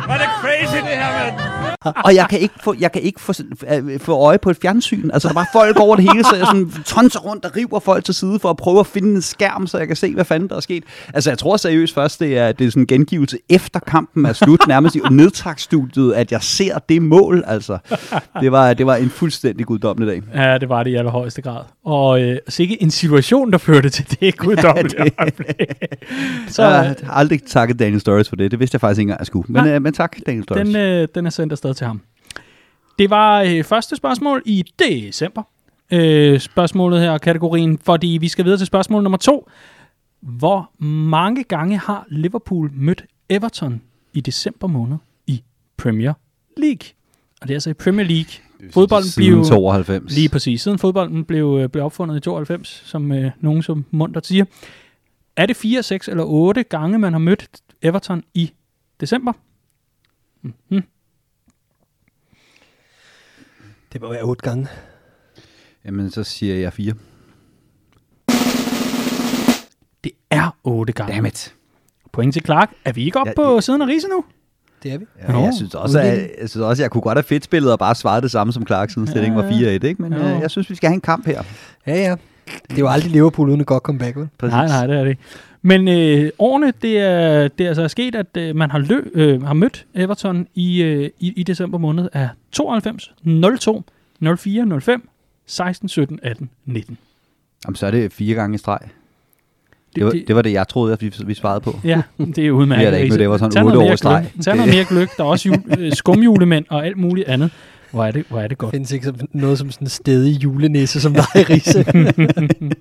er 0.10 0.18
det 0.18 0.30
crazy, 0.42 0.80
det 0.88 0.98
her, 1.02 1.26
det, 1.26 1.47
og 1.86 2.16
jeg 2.16 2.28
kan 2.30 2.40
ikke 2.40 2.54
få, 2.64 2.76
jeg 2.80 2.92
kan 2.92 3.02
ikke 3.02 3.22
få, 3.22 3.34
øh, 3.74 4.00
få 4.00 4.14
øje 4.14 4.38
på 4.38 4.50
et 4.50 4.58
fjernsyn. 4.62 5.10
Altså, 5.14 5.28
der 5.28 5.34
er 5.34 5.36
bare 5.36 5.46
folk 5.54 5.80
over 5.80 5.96
det 5.96 6.12
hele, 6.14 6.24
så 6.24 6.36
jeg 6.36 6.46
sådan 6.46 6.72
tonser 6.86 7.20
rundt 7.20 7.46
og 7.46 7.52
river 7.56 7.80
folk 7.80 8.06
til 8.06 8.14
side 8.14 8.40
for 8.40 8.50
at 8.50 8.58
prøve 8.58 8.80
at 8.80 8.88
finde 8.88 9.16
en 9.16 9.22
skærm, 9.22 9.68
så 9.68 9.78
jeg 9.78 9.88
kan 9.88 9.96
se, 9.96 10.14
hvad 10.14 10.26
fanden 10.26 10.50
der 10.50 10.56
er 10.56 10.60
sket. 10.60 10.84
Altså, 11.14 11.30
jeg 11.30 11.38
tror 11.38 11.58
seriøst 11.58 11.94
først, 11.94 12.20
det 12.20 12.38
er, 12.38 12.52
det 12.52 12.68
er 12.68 12.72
sådan 12.72 12.84
en 12.84 12.88
gengivelse 12.88 13.38
efter 13.50 13.80
kampen 13.80 14.26
er 14.26 14.34
slut, 14.34 14.68
nærmest 14.68 14.96
i 14.96 15.00
nedtagsstudiet, 15.12 16.14
at 16.14 16.32
jeg 16.32 16.42
ser 16.44 16.80
det 16.90 17.02
mål. 17.02 17.44
Altså, 17.48 17.78
det 18.42 18.52
var, 18.52 18.74
det 18.74 18.86
var 18.86 18.96
en 18.96 19.10
fuldstændig 19.10 19.66
guddommelig 19.66 20.14
dag. 20.34 20.44
Ja, 20.52 20.58
det 20.58 20.70
var 20.70 20.84
det 20.84 20.92
i 20.92 20.96
allerhøjeste 20.96 21.42
grad. 21.42 21.62
Og 21.86 22.22
øh, 22.22 22.38
sikke 22.50 22.82
en 22.84 22.92
situation, 22.92 23.52
der 23.52 23.58
førte 23.58 23.90
til 23.90 24.18
det 24.20 24.38
guddommelige 24.38 25.04
det- 25.04 25.14
øjeblik. 25.20 25.56
Så, 26.48 26.64
jeg 26.64 26.72
har 27.04 27.14
aldrig 27.14 27.44
takket 27.48 27.80
Daniel 27.80 28.00
Stories 28.00 28.30
for 28.30 28.36
det. 28.36 28.52
Det 28.52 28.60
vidste 28.60 28.76
jeg 28.76 28.82
faktisk 28.82 29.00
ikke 29.00 29.04
engang, 29.04 29.20
jeg 29.20 29.28
skulle. 29.28 29.46
Men, 29.50 29.64
Nej. 29.64 29.74
øh, 29.76 29.82
men 29.82 29.94
tak, 29.94 30.16
Daniel 30.26 30.44
Stories. 30.44 30.68
den, 30.68 30.76
øh, 30.76 31.08
den 31.16 31.26
er 31.26 31.30
sendt 31.30 31.52
afsted 31.54 31.67
til 31.76 31.88
ham. 31.88 32.02
Det 33.00 33.10
var 33.10 33.42
øh, 33.42 33.64
første 33.64 33.96
spørgsmål 33.96 34.42
i 34.46 34.64
december. 34.80 35.44
øh, 35.92 36.40
spørgsmålet 36.40 37.02
her, 37.02 37.18
kategorien, 37.18 37.78
fordi 37.78 38.18
vi 38.22 38.28
skal 38.28 38.46
videre 38.46 38.60
til 38.60 38.68
spørgsmål 38.68 39.04
nummer 39.04 39.18
to. 39.18 39.50
Hvor 40.22 40.72
mange 40.84 41.44
gange 41.44 41.78
har 41.78 42.06
Liverpool 42.10 42.72
mødt 42.74 43.06
Everton 43.30 43.82
i 44.14 44.22
december 44.22 44.68
måned 44.68 44.98
i 45.28 45.44
Premier 45.78 46.14
League? 46.58 46.88
Og 47.42 47.48
det 47.48 47.54
er 47.54 47.56
altså 47.56 47.70
i 47.70 47.74
Premier 47.74 48.06
League. 48.06 48.32
Fodbolden 48.72 49.10
blev 49.18 49.44
92. 49.44 50.16
lige 50.16 50.30
præcis 50.30 50.62
siden 50.62 50.80
fodbolden 50.80 51.26
blev, 51.26 51.60
øh, 51.62 51.70
blev 51.70 51.84
opfundet 51.84 52.18
i 52.18 52.20
92, 52.20 52.82
som 52.86 53.12
øh, 53.12 53.32
nogen 53.40 53.64
som 53.64 53.86
munter 53.92 54.22
siger. 54.24 54.46
Er 55.36 55.46
det 55.46 55.56
4, 55.56 55.84
6 55.84 56.08
eller 56.08 56.24
8 56.24 56.64
gange, 56.64 56.98
man 56.98 57.14
har 57.14 57.20
mødt 57.20 57.48
Everton 57.82 58.24
i 58.34 58.52
december? 59.02 59.34
Mm-hmm. 60.42 60.84
Det 63.94 64.02
må 64.02 64.10
være 64.10 64.22
otte 64.24 64.42
gange. 64.50 64.68
Jamen, 65.86 66.12
så 66.12 66.24
siger 66.24 66.56
jeg 66.56 66.74
fire. 66.74 66.94
Det 70.04 70.12
er 70.32 70.56
8 70.64 70.94
gange. 70.94 71.14
Dammit. 71.16 71.54
Point 72.14 72.34
til 72.34 72.46
Clark. 72.46 72.70
Er 72.86 72.92
vi 72.92 73.06
ikke 73.06 73.20
oppe 73.20 73.30
Ja, 73.30 73.44
på 73.44 73.56
det- 73.56 73.64
siden 73.64 73.82
af 73.82 73.88
Riese 73.88 74.08
nu? 74.08 74.24
Det 74.84 74.94
er 74.94 74.98
vi. 74.98 75.06
Ja, 75.28 75.32
Nå. 75.32 75.40
jeg, 75.40 75.54
synes 75.54 75.76
også, 75.76 76.00
at, 76.00 76.06
jeg 76.42 76.50
synes 76.50 76.56
også, 76.64 76.82
at 76.82 76.84
jeg 76.84 76.92
kunne 76.92 77.02
godt 77.02 77.18
have 77.18 77.24
fedt 77.24 77.44
spillet 77.44 77.72
og 77.72 77.80
bare 77.80 77.96
svaret 77.96 78.24
det 78.24 78.32
samme 78.32 78.54
som 78.54 78.66
Clark, 78.68 78.90
siden 78.90 79.08
stillingen 79.08 79.38
var 79.38 79.50
4-1, 79.50 79.54
ikke? 79.88 79.96
Men 80.02 80.14
Jo. 80.14 80.20
øh, 80.20 80.42
jeg 80.42 80.52
synes, 80.52 80.70
vi 80.70 80.76
skal 80.76 80.88
have 80.90 80.94
en 80.96 81.02
kamp 81.02 81.26
her. 81.26 81.44
Ja, 81.88 81.96
ja. 81.96 82.16
Det 82.70 82.72
er 82.76 82.80
jo 82.80 82.88
aldrig 82.88 83.12
Liverpool 83.12 83.50
uden 83.50 83.62
et 83.62 83.68
godt 83.68 83.84
comeback, 83.84 84.16
vel? 84.18 84.28
Præcis. 84.38 84.52
Nej, 84.54 84.68
nej, 84.68 84.88
det 84.88 84.96
er 84.96 85.04
det 85.04 85.10
ikke. 85.10 85.22
Men 85.62 85.88
øh, 85.88 86.30
årene, 86.40 86.74
det 86.82 87.00
er, 87.00 87.48
det 87.48 87.64
er 87.64 87.68
altså 87.68 87.88
sket, 87.88 88.16
at 88.16 88.38
øh, 88.38 88.56
man 88.56 88.72
har, 88.72 88.80
lø, 88.80 89.02
øh, 89.14 89.44
har 89.44 89.54
mødt 89.54 89.86
Everton 89.96 90.48
i, 90.56 90.84
øh, 90.84 91.10
i, 91.20 91.34
i 91.36 91.44
december 91.44 91.78
måned 91.78 92.10
af 92.14 92.30
92, 92.52 93.14
02, 93.60 93.84
04, 94.38 94.82
05, 94.82 95.10
16, 95.46 95.90
17, 95.90 96.20
18, 96.24 96.50
19. 96.66 96.98
Jamen, 97.66 97.76
så 97.76 97.88
er 97.88 97.92
det 97.92 98.14
fire 98.14 98.36
gange 98.36 98.56
i 98.56 98.58
streg. 98.58 98.80
Det 99.96 100.06
var 100.06 100.12
det, 100.12 100.28
det, 100.28 100.36
var 100.36 100.42
det 100.42 100.54
jeg 100.54 100.68
troede, 100.68 100.94
at 100.94 101.02
vi, 101.02 101.14
vi 101.26 101.34
svarede 101.34 101.62
på. 101.62 101.80
Ja, 101.84 102.02
det 102.18 102.38
er 102.38 102.52
udmærket. 102.52 102.80
Vi 102.80 102.86
har 102.86 102.92
da 102.92 102.98
ikke 102.98 103.14
mødt 103.14 103.22
Everton 103.22 103.52
Tag 103.52 103.64
otte 103.64 103.74
noget 103.74 103.78
år 103.78 103.88
mere 103.88 103.94
i 103.94 103.98
streg. 103.98 104.32
Tag 104.44 104.56
noget 104.56 104.72
mere 104.72 104.86
gløk. 104.86 105.18
Der 105.18 105.24
er 105.24 105.28
også 105.28 105.50
jul, 105.50 105.64
øh, 105.80 105.94
skumjulemænd 105.94 106.66
og 106.70 106.86
alt 106.86 106.98
muligt 106.98 107.28
andet. 107.28 107.52
Hvor 107.92 108.06
er 108.06 108.12
det, 108.12 108.26
hvor 108.30 108.40
er 108.40 108.48
det 108.48 108.58
godt. 108.58 108.72
findes 108.72 108.92
ikke 108.92 109.06
som, 109.06 109.16
noget 109.32 109.58
som 109.58 109.72
sådan 109.72 109.86
en 109.86 109.90
stedig 109.90 110.44
julenisse, 110.44 111.02
som 111.02 111.14
der 111.14 111.22
er 111.36 111.40
i 111.40 111.44
Riese. 111.44 111.86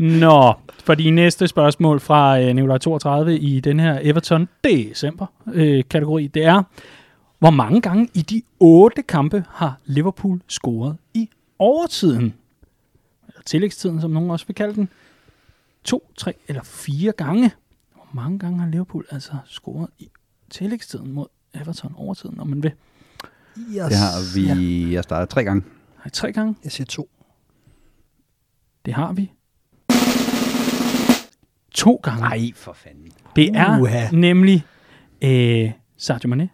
Nå, 0.00 0.52
fordi 0.84 1.10
næste 1.10 1.48
spørgsmål 1.48 2.00
fra 2.00 2.40
øh, 2.40 2.54
Nikolaj 2.54 2.78
32 2.78 3.38
i 3.38 3.60
den 3.60 3.80
her 3.80 3.98
Everton 4.02 4.48
december 4.64 5.26
øh, 5.52 5.84
kategori, 5.90 6.26
det 6.26 6.44
er, 6.44 6.62
hvor 7.38 7.50
mange 7.50 7.80
gange 7.80 8.08
i 8.14 8.22
de 8.22 8.42
otte 8.60 9.02
kampe 9.02 9.44
har 9.48 9.78
Liverpool 9.84 10.40
scoret 10.48 10.96
i 11.14 11.28
overtiden? 11.58 12.34
Eller 13.28 13.42
tillægstiden, 13.46 14.00
som 14.00 14.10
nogen 14.10 14.30
også 14.30 14.46
vil 14.46 14.54
kalde 14.56 14.74
den. 14.74 14.88
To, 15.84 16.10
tre 16.16 16.34
eller 16.48 16.62
fire 16.62 17.12
gange. 17.12 17.50
Hvor 17.94 18.08
mange 18.12 18.38
gange 18.38 18.58
har 18.60 18.68
Liverpool 18.68 19.06
altså 19.10 19.32
scoret 19.46 19.88
i 19.98 20.10
tillægstiden 20.50 21.12
mod 21.12 21.26
Everton 21.54 21.94
overtiden, 21.96 22.40
om 22.40 22.46
man 22.46 22.62
vil? 22.62 22.72
Yes. 23.58 23.66
Det 23.88 23.96
har 23.96 24.34
vi, 24.34 24.46
Ja. 24.86 24.94
jeg 24.94 25.04
startede 25.04 25.30
tre 25.30 25.44
gange. 25.44 25.62
Nej, 25.98 26.10
tre 26.12 26.32
gange. 26.32 26.54
Jeg 26.64 26.72
siger 26.72 26.86
to. 26.86 27.08
Det 28.84 28.94
har 28.94 29.12
vi. 29.12 29.30
To 31.70 32.00
gange. 32.02 32.20
Nej, 32.20 32.52
for 32.54 32.72
fanden. 32.72 33.12
Det 33.36 33.48
er 33.56 33.80
Uha. 33.80 34.10
nemlig 34.12 34.64
øh, 35.22 35.70
Sadio 35.96 36.28
Mane 36.28 36.48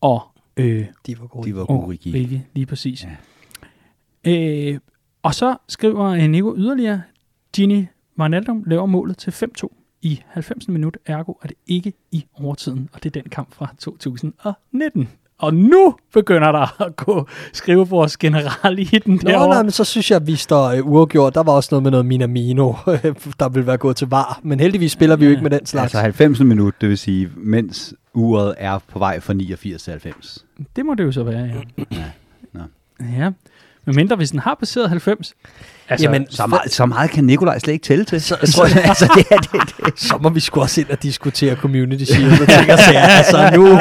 og 0.00 0.22
øh, 0.56 0.86
De 1.06 1.20
var 1.20 1.26
gode. 1.26 1.48
De 1.48 1.54
var 1.54 1.60
og 1.60 1.66
gode, 1.66 1.88
Rigi. 1.90 2.14
Rigi, 2.14 2.40
lige 2.54 2.66
præcis. 2.66 3.04
Ja. 4.24 4.72
Øh, 4.72 4.80
og 5.22 5.34
så 5.34 5.56
skriver 5.68 6.04
øh, 6.04 6.28
Nico 6.28 6.54
yderligere, 6.56 7.02
Gini 7.54 7.86
Wijnaldum 8.18 8.64
laver 8.66 8.86
målet 8.86 9.18
til 9.18 9.30
5-2 9.30 9.68
i 10.02 10.22
90. 10.26 10.68
minut, 10.68 10.96
ergo 11.06 11.32
er 11.42 11.46
det 11.46 11.56
ikke 11.66 11.92
i 12.12 12.26
overtiden, 12.34 12.88
og 12.92 13.02
det 13.02 13.16
er 13.16 13.22
den 13.22 13.30
kamp 13.30 13.54
fra 13.54 13.74
2019. 13.78 15.08
Og 15.38 15.54
nu 15.54 15.94
begynder 16.14 16.52
der 16.52 16.82
at 16.82 16.96
gå 16.96 17.28
skrivebords 17.52 18.16
general 18.16 18.78
i 18.78 18.84
den 18.84 19.14
Nå, 19.14 19.30
derovre. 19.30 19.48
nej, 19.48 19.62
men 19.62 19.70
så 19.70 19.84
synes 19.84 20.10
jeg, 20.10 20.16
at 20.16 20.26
vi 20.26 20.36
står 20.36 20.68
øh, 20.68 20.86
uafgjort. 20.86 21.34
Der 21.34 21.42
var 21.42 21.52
også 21.52 21.68
noget 21.72 21.82
med 21.82 21.90
noget 21.90 22.06
Minamino, 22.06 22.72
der 23.40 23.48
ville 23.48 23.66
være 23.66 23.76
gået 23.76 23.96
til 23.96 24.08
var. 24.08 24.40
Men 24.42 24.60
heldigvis 24.60 24.92
spiller 24.92 25.16
vi 25.16 25.24
jo 25.24 25.30
ikke 25.30 25.42
med 25.42 25.50
den 25.50 25.66
slags. 25.66 25.84
Altså 25.84 25.98
90 26.00 26.40
minut, 26.40 26.74
det 26.80 26.88
vil 26.88 26.98
sige, 26.98 27.30
mens 27.36 27.94
uret 28.14 28.54
er 28.58 28.78
på 28.92 28.98
vej 28.98 29.20
fra 29.20 29.32
89 29.32 29.82
til 29.82 29.90
90. 29.90 30.44
Det 30.76 30.86
må 30.86 30.94
det 30.94 31.04
jo 31.04 31.12
så 31.12 31.22
være, 31.22 31.40
ja. 31.44 31.84
Ja. 31.92 32.04
Nå. 32.52 32.60
Ja, 33.18 33.30
men 33.84 33.96
mindre 33.96 34.16
hvis 34.16 34.30
den 34.30 34.38
har 34.40 34.54
passeret 34.54 34.88
90. 34.88 35.34
Altså, 35.88 36.04
Jamen, 36.06 36.26
Så 36.30 36.46
meget, 36.46 36.72
så 36.72 36.86
meget 36.86 37.10
kan 37.10 37.24
Nikolaj 37.24 37.58
slet 37.58 37.72
ikke 37.72 37.84
tælle 37.84 38.04
til. 38.04 38.20
Så- 38.20 38.36
jeg 38.42 38.48
tror, 38.48 38.66
så- 38.68 38.78
altså, 38.80 39.12
det 39.14 39.24
er 39.30 39.36
det, 39.36 39.74
det. 39.86 40.00
så 40.00 40.18
må 40.22 40.28
vi 40.28 40.40
sgu 40.40 40.60
også 40.60 40.80
ind 40.80 40.90
og 40.90 41.02
diskutere 41.02 41.54
community 41.56 42.04
shield 42.04 42.32
og 42.32 42.48
ting 42.48 42.72
og 42.72 42.78
sager. 42.78 43.00
Altså 43.00 43.50
nu, 43.54 43.66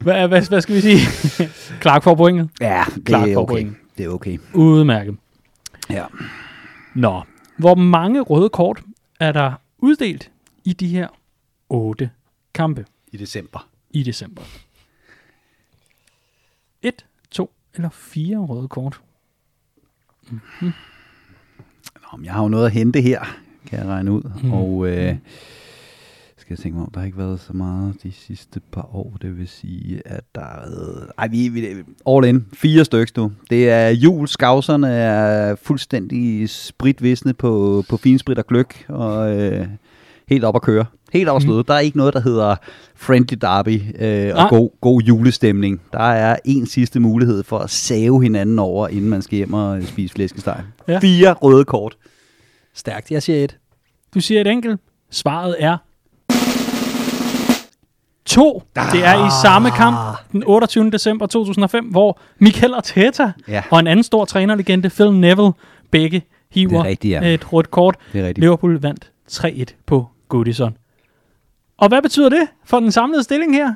hvad, 0.00 0.28
hvad, 0.28 0.48
hvad 0.48 0.60
skal 0.60 0.74
vi 0.74 0.80
sige? 0.80 0.98
Clark 1.82 2.02
får 2.02 2.14
pointet. 2.14 2.50
Ja, 2.60 2.84
det 2.94 3.04
Klart 3.04 3.28
er 3.28 3.34
for 3.34 3.42
okay. 3.42 3.52
point. 3.52 3.76
Det 3.98 4.04
er 4.04 4.08
okay. 4.08 4.38
Udmærket. 4.54 5.16
Ja. 5.90 6.04
Nå, 6.94 7.22
hvor 7.56 7.74
mange 7.74 8.20
røde 8.20 8.48
kort 8.48 8.82
er 9.20 9.32
der 9.32 9.52
uddelt 9.78 10.30
i 10.64 10.72
de 10.72 10.88
her 10.88 11.08
otte 11.68 12.10
kampe 12.54 12.84
I 13.12 13.16
december. 13.16 13.68
i 13.90 14.02
december? 14.02 14.42
Et, 16.82 17.06
to 17.30 17.52
eller 17.74 17.90
fire 17.90 18.38
røde 18.38 18.68
kort? 18.68 19.00
Nå, 20.30 22.16
men 22.16 22.24
jeg 22.24 22.32
har 22.32 22.42
jo 22.42 22.48
noget 22.48 22.66
at 22.66 22.72
hente 22.72 23.00
her, 23.00 23.24
kan 23.66 23.78
jeg 23.78 23.88
regne 23.88 24.12
ud. 24.12 24.22
Mm. 24.42 24.52
Og 24.52 24.86
øh, 24.88 25.16
skal 26.50 26.54
jeg 26.54 26.62
tænke 26.62 26.76
mig 26.76 26.86
om, 26.86 26.90
der 26.94 27.00
har 27.00 27.06
ikke 27.06 27.18
været 27.18 27.40
så 27.40 27.52
meget 27.52 27.94
de 28.02 28.12
sidste 28.12 28.60
par 28.72 28.96
år. 28.96 29.16
Det 29.22 29.38
vil 29.38 29.48
sige, 29.48 30.02
at 30.04 30.20
der 30.34 30.40
været... 30.40 31.06
Ej, 31.18 31.28
vi, 31.28 31.48
vi 31.48 31.74
all 32.06 32.24
in. 32.24 32.46
Fire 32.52 32.84
stykker 32.84 33.12
nu. 33.16 33.32
Det 33.50 33.70
er 33.70 33.88
jul. 33.88 34.28
Skavserne 34.28 34.88
er 34.88 35.54
fuldstændig 35.54 36.50
spritvisne 36.50 37.34
på, 37.34 37.84
på 37.88 37.96
finsprit 37.96 38.38
og 38.38 38.46
gløk. 38.46 38.84
Og 38.88 39.40
øh, 39.40 39.66
helt 40.28 40.44
op 40.44 40.56
at 40.56 40.62
køre. 40.62 40.84
Helt 41.12 41.28
op 41.28 41.36
at 41.36 41.42
slå. 41.42 41.56
Mm. 41.56 41.64
Der 41.64 41.74
er 41.74 41.78
ikke 41.78 41.96
noget, 41.96 42.14
der 42.14 42.20
hedder 42.20 42.56
friendly 42.94 43.36
derby 43.40 43.82
øh, 43.98 44.32
og 44.34 44.48
god, 44.48 44.70
god 44.80 45.02
julestemning. 45.02 45.80
Der 45.92 45.98
er 46.12 46.36
en 46.44 46.66
sidste 46.66 47.00
mulighed 47.00 47.42
for 47.42 47.58
at 47.58 47.70
save 47.70 48.22
hinanden 48.22 48.58
over, 48.58 48.88
inden 48.88 49.10
man 49.10 49.22
skal 49.22 49.36
hjem 49.36 49.54
og 49.54 49.82
spise 49.82 50.14
flæskesteg. 50.14 50.62
Ja. 50.88 50.98
Fire 50.98 51.32
røde 51.32 51.64
kort. 51.64 51.96
stærkt. 52.74 53.10
Jeg 53.10 53.22
siger 53.22 53.44
et. 53.44 53.58
Du 54.14 54.20
siger 54.20 54.40
et 54.40 54.46
enkelt. 54.46 54.80
Svaret 55.10 55.56
er 55.58 55.76
to. 58.34 58.62
Det 58.92 59.04
er 59.06 59.26
i 59.26 59.30
samme 59.42 59.70
kamp 59.70 59.96
den 60.32 60.44
28. 60.46 60.90
december 60.90 61.26
2005, 61.26 61.84
hvor 61.84 62.20
Mikel 62.38 62.74
Arteta 62.74 63.32
Ja. 63.48 63.62
og 63.70 63.80
en 63.80 63.86
anden 63.86 64.02
stor 64.02 64.24
trænerlegende, 64.24 64.90
Phil 64.90 65.12
Neville, 65.12 65.52
begge 65.90 66.22
hiver 66.50 66.80
er 66.80 66.84
rigtigt, 66.84 67.12
ja. 67.12 67.34
et 67.34 67.52
rødt 67.52 67.70
kort. 67.70 67.96
Det 68.12 68.20
er 68.20 68.26
rigtigt. 68.26 68.38
Liverpool 68.38 68.80
vandt 68.80 69.10
3-1 69.32 69.64
på 69.86 70.06
Goodison. 70.28 70.76
Og 71.78 71.88
hvad 71.88 72.02
betyder 72.02 72.28
det 72.28 72.48
for 72.64 72.80
den 72.80 72.92
samlede 72.92 73.22
stilling 73.22 73.54
her? 73.54 73.74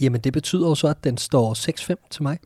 Jamen, 0.00 0.20
det 0.20 0.32
betyder 0.32 0.68
jo 0.68 0.74
så, 0.74 0.86
at 0.86 1.04
den 1.04 1.18
står 1.18 1.54
6-5 1.94 2.08
til 2.10 2.22
mig. 2.22 2.38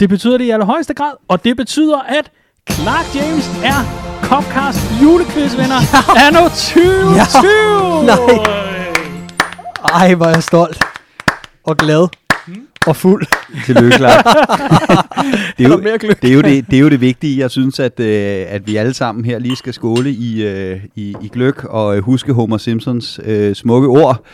Det 0.00 0.08
betyder 0.08 0.38
det 0.38 0.44
i 0.44 0.50
allerhøjeste 0.50 0.94
grad, 0.94 1.12
og 1.28 1.44
det 1.44 1.56
betyder, 1.56 1.98
at 1.98 2.30
Clark 2.70 3.14
James 3.14 3.48
er 3.64 3.80
Copcast 4.22 5.02
julequizvinder 5.02 5.80
anno 6.26 6.40
2020. 6.48 7.14
Ja. 7.16 8.16
Nej. 8.16 8.63
Ej, 9.84 10.14
hvor 10.14 10.26
er 10.26 10.30
jeg 10.30 10.42
stolt. 10.42 10.78
Og 11.64 11.76
glad. 11.76 12.08
Og 12.86 12.96
fuld. 12.96 13.26
Tillykke, 13.66 13.96
Clark. 13.96 14.24
det, 15.58 15.66
er 15.66 15.68
jo, 15.68 15.78
det, 16.22 16.30
er 16.30 16.34
jo 16.34 16.42
det, 16.42 16.66
det 16.70 16.76
er 16.76 16.80
jo 16.80 16.88
det 16.88 17.00
vigtige. 17.00 17.38
Jeg 17.38 17.50
synes, 17.50 17.80
at, 17.80 18.00
øh, 18.00 18.44
at 18.48 18.66
vi 18.66 18.76
alle 18.76 18.94
sammen 18.94 19.24
her 19.24 19.38
lige 19.38 19.56
skal 19.56 19.74
skåle 19.74 20.10
i, 20.10 20.44
øh, 20.46 20.80
i, 20.94 21.16
i 21.22 21.28
gløk 21.28 21.64
og 21.64 21.96
øh, 21.96 22.02
huske 22.02 22.32
Homer 22.32 22.58
Simpsons 22.58 23.20
øh, 23.24 23.54
smukke 23.54 23.88
ord. 23.88 24.24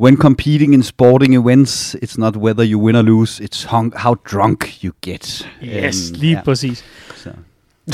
When 0.00 0.16
competing 0.16 0.74
in 0.74 0.82
sporting 0.82 1.34
events, 1.36 1.96
it's 2.04 2.14
not 2.18 2.36
whether 2.36 2.72
you 2.72 2.86
win 2.86 2.96
or 2.96 3.02
lose, 3.02 3.44
it's 3.44 3.66
how 3.96 4.14
drunk 4.32 4.84
you 4.84 4.92
get. 5.02 5.48
Yes, 5.64 6.10
Øhm, 6.10 6.20
lige 6.20 6.32
ja. 6.36 6.42
præcis. 6.44 6.84
Så. 7.16 7.30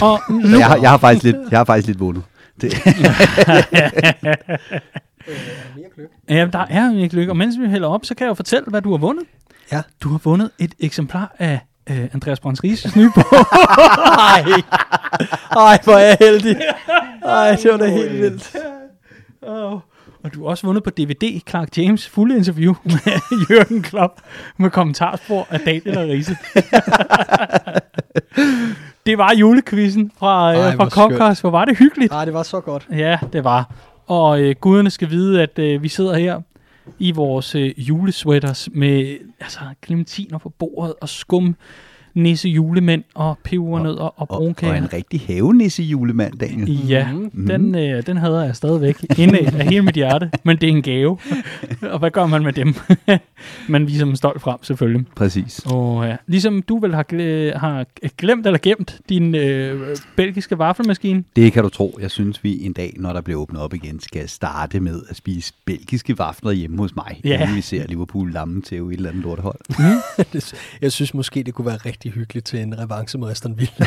Og 0.03 0.21
nu, 0.31 0.51
Så 0.51 0.57
jeg, 0.57 0.67
har, 0.67 0.77
jeg, 0.77 0.91
har 0.91 0.99
faktisk 0.99 1.25
lidt, 1.25 1.37
jeg 1.51 1.59
har 1.59 1.65
faktisk 1.65 1.87
lidt 1.87 2.01
vundet. 2.01 2.23
Det, 2.61 2.75
ja, 6.29 6.47
der 6.53 6.67
er 6.71 7.03
ikke 7.03 7.15
lykke, 7.17 7.33
og 7.33 7.37
mens 7.37 7.57
vi 7.61 7.69
hælder 7.69 7.89
op, 7.89 8.05
så 8.05 8.15
kan 8.15 8.25
jeg 8.25 8.29
jo 8.29 8.35
fortælle, 8.35 8.65
hvad 8.69 8.83
du 8.83 8.91
har 8.91 8.99
vundet. 8.99 9.25
Ja. 9.73 9.83
Du 10.01 10.09
har 10.09 10.19
vundet 10.25 10.51
et 10.59 10.75
eksemplar 10.81 11.35
af 11.39 11.61
øh, 11.91 12.05
Andreas 12.15 12.41
Brøns 12.41 12.65
Rises 12.65 12.97
nye 12.97 13.11
bog. 13.15 13.25
Ej. 14.35 14.45
Ej, 15.57 15.79
hvor 15.85 15.93
er 15.93 15.99
jeg 16.07 16.17
heldig. 16.21 16.57
Ej, 17.25 17.57
det 17.63 17.71
var 17.73 17.77
da 17.77 17.87
helt 17.89 18.13
vildt. 18.13 18.57
og 19.43 19.81
Og 20.25 20.35
du 20.35 20.43
har 20.43 20.49
også 20.51 20.67
vundet 20.67 20.85
på 20.85 20.91
DVD 20.91 21.41
Clark 21.49 21.77
James 21.79 22.09
fulde 22.09 22.37
interview 22.37 22.75
med 22.85 23.21
Jørgen 23.51 23.83
Klopp 23.83 24.21
med 24.57 24.71
kommentarspor 24.71 25.47
af 25.51 25.61
Daniel 25.61 25.99
og 25.99 26.09
Riese. 26.09 26.37
det 29.07 29.19
var 29.19 29.33
julequizzen 29.35 30.13
fra, 30.19 30.55
Ej, 30.55 30.71
øh, 30.71 30.77
fra. 30.77 30.89
Comcast. 30.89 31.41
Hvor 31.41 31.51
var 31.51 31.65
det 31.65 31.79
hyggeligt. 31.79 32.13
Ah, 32.13 32.27
det 32.27 32.35
var 32.35 32.43
så 32.43 32.61
godt. 32.61 32.87
Ja, 32.91 33.19
det 33.33 33.45
var. 33.45 33.71
Og 34.07 34.41
øh, 34.41 34.55
guderne 34.61 34.91
skal 34.91 35.11
vide, 35.11 35.43
at 35.43 35.59
øh, 35.59 35.83
vi 35.83 35.89
sidder 35.89 36.17
her 36.17 36.41
i 36.99 37.11
vores 37.13 37.55
øh, 37.55 37.89
julesweaters 37.89 38.69
med 38.73 39.19
altså, 39.41 39.61
clementiner 39.85 40.39
på 40.39 40.49
bordet 40.49 40.95
og 41.01 41.09
skum 41.09 41.57
nisse 42.17 42.49
julemænd 42.49 43.05
og 43.15 43.39
pebernødder 43.45 44.01
og, 44.01 44.15
og 44.17 44.31
Og, 44.31 44.31
og 44.31 44.39
brunkager. 44.39 44.75
en 44.75 44.93
rigtig 44.93 45.21
havenisse 45.27 45.83
julemand, 45.83 46.39
Daniel. 46.39 46.87
Ja, 46.89 47.13
mm-hmm. 47.13 47.47
den, 47.47 47.75
øh, 47.75 48.07
den 48.07 48.17
havde 48.17 48.39
jeg 48.41 48.57
stadigvæk 48.57 48.97
inde 49.19 49.39
af 49.39 49.67
hele 49.69 49.83
mit 49.83 49.95
hjerte, 49.95 50.31
men 50.45 50.57
det 50.57 50.69
er 50.69 50.73
en 50.73 50.83
gave. 50.83 51.19
og 51.93 51.99
hvad 51.99 52.11
gør 52.11 52.27
man 52.27 52.43
med 52.43 52.53
dem? 52.53 52.75
man 53.69 53.87
viser 53.87 54.05
dem 54.05 54.17
stolt 54.17 54.41
frem, 54.43 54.59
selvfølgelig. 54.63 55.05
Præcis. 55.17 55.61
Og 55.67 56.05
ja, 56.09 56.17
ligesom 56.27 56.63
du 56.63 56.79
vel 56.79 56.95
har, 56.95 57.05
gle- 57.13 57.59
har 57.59 57.87
glemt 58.19 58.47
eller 58.47 58.59
gemt 58.63 59.01
din 59.09 59.35
øh, 59.35 59.97
belgiske 60.17 60.59
vaffelmaskine. 60.59 61.25
Det 61.37 61.53
kan 61.53 61.63
du 61.63 61.69
tro. 61.69 61.99
Jeg 62.01 62.11
synes, 62.11 62.45
vi 62.45 62.65
en 62.65 62.73
dag, 62.73 62.95
når 62.99 63.13
der 63.13 63.21
bliver 63.21 63.41
åbnet 63.41 63.61
op 63.63 63.75
igen, 63.75 64.01
skal 64.01 64.29
starte 64.29 64.81
med 64.81 65.01
at 65.09 65.17
spise 65.17 65.53
belgiske 65.65 66.19
vafler 66.19 66.51
hjemme 66.53 66.79
hos 66.79 66.97
mig. 66.97 67.21
Ja. 67.25 67.41
Inden 67.43 67.57
vi 67.57 67.61
ser 67.61 67.87
Liverpool 67.89 68.33
lamme 68.33 68.63
til 68.63 68.79
et 68.79 68.93
eller 68.93 69.09
andet 69.11 69.25
lortehold. 69.25 69.59
Jeg 70.83 70.93
synes 70.93 71.15
måske, 71.15 71.43
det 71.43 71.55
kunne 71.55 71.67
være 71.67 71.77
rigtig 71.77 72.06
hyggeligt 72.11 72.47
til 72.47 72.59
en 72.61 72.79
revanche 72.79 73.19
med 73.19 73.31
Aston 73.31 73.59
Villa. 73.59 73.87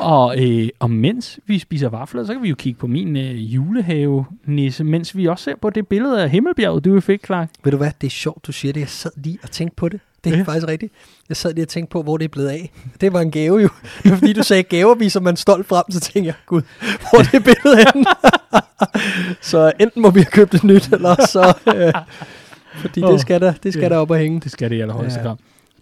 Og, 0.00 0.34
øh, 0.44 0.68
og 0.78 0.90
mens 0.90 1.38
vi 1.46 1.58
spiser 1.58 1.88
vafler, 1.88 2.24
så 2.24 2.32
kan 2.32 2.42
vi 2.42 2.48
jo 2.48 2.54
kigge 2.54 2.78
på 2.80 2.86
min 2.86 3.16
øh, 3.16 3.54
julehave-nisse, 3.54 4.84
mens 4.84 5.16
vi 5.16 5.26
også 5.28 5.44
ser 5.44 5.54
på 5.62 5.70
det 5.70 5.88
billede 5.88 6.22
af 6.22 6.30
Himmelbjerget, 6.30 6.84
du 6.84 7.00
fik, 7.00 7.26
Clark. 7.26 7.50
Ved 7.64 7.72
du 7.72 7.76
hvad, 7.78 7.90
det 8.00 8.06
er 8.06 8.10
sjovt, 8.10 8.46
du 8.46 8.52
siger 8.52 8.72
det. 8.72 8.80
Jeg 8.80 8.88
sad 8.88 9.10
lige 9.16 9.38
og 9.42 9.50
tænkte 9.50 9.76
på 9.76 9.88
det. 9.88 10.00
Det 10.24 10.32
er 10.32 10.36
Ja. 10.36 10.42
faktisk 10.42 10.68
rigtigt. 10.68 10.92
Jeg 11.28 11.36
sad 11.36 11.54
lige 11.54 11.64
og 11.64 11.68
tænkte 11.68 11.92
på, 11.92 12.02
hvor 12.02 12.16
det 12.16 12.24
er 12.24 12.28
blevet 12.28 12.48
af. 12.48 12.72
Det 13.00 13.12
var 13.12 13.20
en 13.20 13.30
gave 13.30 13.58
jo. 13.60 13.68
Det 14.02 14.10
var 14.10 14.16
fordi, 14.16 14.32
du 14.32 14.42
sagde 14.42 14.62
gaver 14.62 14.94
viser 14.94 15.20
man 15.20 15.36
stolt 15.36 15.66
frem, 15.66 15.84
så 15.90 16.00
tænkte 16.00 16.26
jeg, 16.26 16.34
gud, 16.46 16.62
hvor 16.80 17.18
er 17.18 17.22
det 17.22 17.44
billede 17.44 17.76
hen? 17.94 18.06
så 19.50 19.72
enten 19.80 20.02
må 20.02 20.10
vi 20.10 20.20
have 20.20 20.30
købt 20.30 20.54
et 20.54 20.64
nyt, 20.64 20.88
eller 20.92 21.26
så... 21.26 21.54
Øh, 21.76 21.92
fordi 22.76 23.02
Åh, 23.02 23.12
det 23.12 23.20
skal 23.20 23.40
der, 23.40 23.52
det 23.62 23.72
skal 23.72 23.82
ja. 23.82 23.88
der 23.88 23.96
op 23.96 24.10
og 24.10 24.18
hænge. 24.18 24.40
Det 24.40 24.52
skal 24.52 24.70
det 24.70 24.76
i 24.76 24.80
allerhøjeste 24.80 25.20
Ja. 25.20 25.26
grad. 25.26 25.36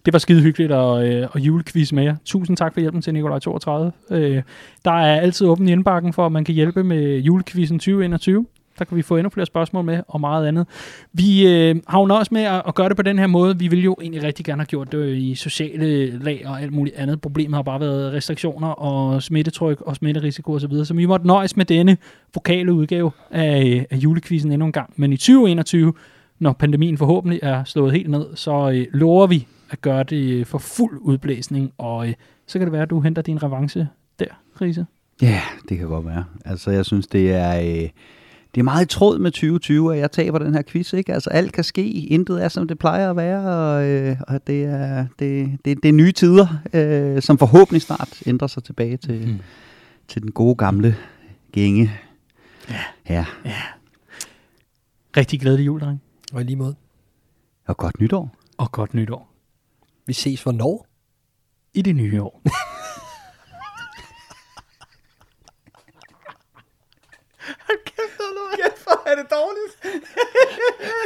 Det 0.05 0.13
var 0.13 0.19
skide 0.19 0.41
hyggeligt 0.41 0.71
at, 0.71 1.13
øh, 1.13 1.27
at 1.35 1.41
julequiz 1.41 1.91
med 1.91 2.03
jer. 2.03 2.15
Tusind 2.25 2.57
tak 2.57 2.73
for 2.73 2.79
hjælpen 2.79 3.01
til 3.01 3.13
Nikolaj 3.13 3.39
32. 3.39 3.91
Øh, 4.11 4.41
der 4.85 4.91
er 4.91 5.21
altid 5.21 5.47
åben 5.47 5.67
i 5.67 5.71
indbakken 5.71 6.13
for, 6.13 6.25
at 6.25 6.31
man 6.31 6.43
kan 6.43 6.55
hjælpe 6.55 6.83
med 6.83 7.17
julequizzen 7.19 7.79
2021. 7.79 8.45
Der 8.79 8.85
kan 8.85 8.97
vi 8.97 9.01
få 9.01 9.17
endnu 9.17 9.29
flere 9.29 9.45
spørgsmål 9.45 9.85
med, 9.85 9.99
og 10.07 10.19
meget 10.19 10.47
andet. 10.47 10.67
Vi 11.13 11.47
øh, 11.47 11.75
har 11.87 11.99
jo 11.99 12.05
nøjes 12.05 12.31
med 12.31 12.41
at, 12.41 12.61
at 12.67 12.75
gøre 12.75 12.89
det 12.89 12.95
på 12.97 13.01
den 13.03 13.19
her 13.19 13.27
måde. 13.27 13.59
Vi 13.59 13.67
ville 13.67 13.83
jo 13.83 13.95
egentlig 14.01 14.23
rigtig 14.23 14.45
gerne 14.45 14.61
have 14.61 14.65
gjort 14.65 14.91
det 14.91 15.15
i 15.15 15.35
sociale 15.35 16.19
lag 16.19 16.43
og 16.45 16.61
alt 16.61 16.73
muligt 16.73 16.95
andet. 16.95 17.21
Problemet 17.21 17.55
har 17.55 17.61
bare 17.63 17.79
været 17.79 18.13
restriktioner 18.13 18.67
og 18.67 19.23
smittetryk 19.23 19.81
og 19.81 19.95
smitterisiko 19.95 20.53
osv. 20.53 20.59
Så, 20.61 20.67
videre. 20.67 20.85
så 20.85 20.93
vi 20.93 21.05
måtte 21.05 21.27
nøjes 21.27 21.57
med 21.57 21.65
denne 21.65 21.97
vokale 22.35 22.73
udgave 22.73 23.11
af, 23.31 23.85
af 23.91 23.97
julequizzen 23.97 24.51
endnu 24.51 24.65
en 24.65 24.71
gang. 24.71 24.93
Men 24.95 25.13
i 25.13 25.17
2021, 25.17 25.93
når 26.45 26.53
pandemien 26.53 26.97
forhåbentlig 26.97 27.39
er 27.43 27.63
slået 27.63 27.91
helt 27.91 28.09
ned, 28.09 28.25
så 28.35 28.71
øh, 28.71 28.85
lover 28.93 29.27
vi 29.27 29.47
at 29.69 29.81
gøre 29.81 30.03
det 30.03 30.47
for 30.47 30.57
fuld 30.57 30.99
udblæsning. 31.01 31.71
Og 31.77 32.07
øh, 32.07 32.13
så 32.47 32.59
kan 32.59 32.65
det 32.65 32.71
være, 32.71 32.81
at 32.81 32.89
du 32.89 32.99
henter 32.99 33.21
din 33.21 33.43
revanche 33.43 33.87
der, 34.19 34.25
Riese. 34.61 34.85
Ja, 35.21 35.41
det 35.69 35.77
kan 35.77 35.87
godt 35.87 36.05
være. 36.05 36.23
Altså, 36.45 36.71
jeg 36.71 36.85
synes, 36.85 37.07
det 37.07 37.33
er... 37.33 37.59
Øh, 37.59 37.89
det 38.55 38.61
er 38.61 38.63
meget 38.63 38.85
i 38.85 38.87
tråd 38.87 39.19
med 39.19 39.31
2020, 39.31 39.93
at 39.93 39.99
jeg 39.99 40.11
taber 40.11 40.39
den 40.39 40.53
her 40.53 40.61
quiz, 40.61 40.93
ikke? 40.93 41.13
Altså, 41.13 41.29
alt 41.29 41.51
kan 41.53 41.63
ske. 41.63 41.91
Intet 41.91 42.43
er, 42.43 42.47
som 42.47 42.67
det 42.67 42.79
plejer 42.79 43.09
at 43.09 43.15
være, 43.15 43.49
og, 43.49 43.85
øh, 43.85 44.15
og 44.27 44.47
det, 44.47 44.63
er, 44.63 45.05
det, 45.19 45.57
det, 45.65 45.83
det 45.83 45.89
er 45.89 45.93
nye 45.93 46.11
tider, 46.11 46.47
øh, 46.73 47.21
som 47.21 47.37
forhåbentlig 47.37 47.81
snart 47.81 48.23
ændrer 48.25 48.47
sig 48.47 48.63
tilbage 48.63 48.97
til, 48.97 49.27
mm. 49.27 49.39
til 50.07 50.21
den 50.21 50.31
gode 50.31 50.55
gamle 50.55 50.95
gænge. 51.51 51.91
Ja. 52.69 53.25
ja. 53.45 53.55
Rigtig 55.17 55.39
glædelig 55.39 55.65
jul, 55.65 55.79
dreng. 55.79 56.01
Og 56.35 56.41
i 56.41 56.43
lige 56.43 56.55
måde. 56.55 56.75
Og 57.67 57.77
godt 57.77 57.99
nytår. 57.99 58.35
Og 58.57 58.71
godt 58.71 58.93
nytår. 58.93 59.31
Vi 60.05 60.13
ses 60.13 60.43
hvornår? 60.43 60.87
I 61.73 61.81
det 61.81 61.95
nye 61.95 62.21
år. 62.21 62.41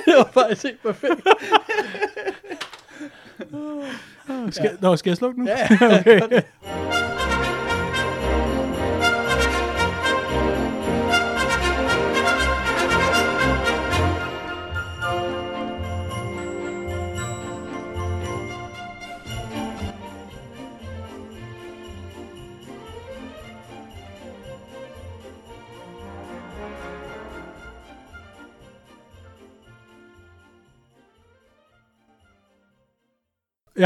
det 0.06 0.16
var 0.18 0.30
faktisk 0.34 0.66
ikke 0.66 0.82
perfekt. 0.84 1.22
Skal, 4.52 4.78
nå, 4.82 4.96
skal 4.96 5.10
jeg 5.10 5.18
slukke 5.18 5.40
nu? 5.40 5.50
Ja, 5.50 5.68
okay. 6.26 6.42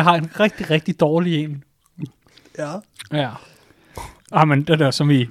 Jeg 0.04 0.12
har 0.12 0.18
en 0.18 0.30
rigtig, 0.40 0.70
rigtig 0.70 1.00
dårlig 1.00 1.44
en. 1.44 1.64
ja. 2.58 2.74
Ja. 3.12 3.30
Ah, 4.32 4.48
men 4.48 4.64
det 4.64 4.80
der, 4.80 4.92
som 4.92 5.12
i 5.12 5.26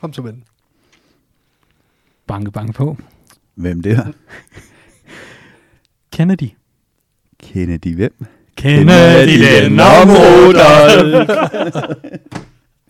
Kom 0.00 0.12
så 0.12 0.22
med 0.22 0.32
den. 0.32 0.44
banke, 2.26 2.50
banke 2.52 2.72
på. 2.72 2.96
Hvem 3.54 3.82
det 3.82 3.92
er? 3.92 4.12
Kennedy. 6.12 6.48
Kennedy 7.42 7.94
hvem? 7.94 8.26
Kennedy, 8.56 9.64
den 9.64 9.80
om 9.80 10.08
Rudolf. 10.10 11.30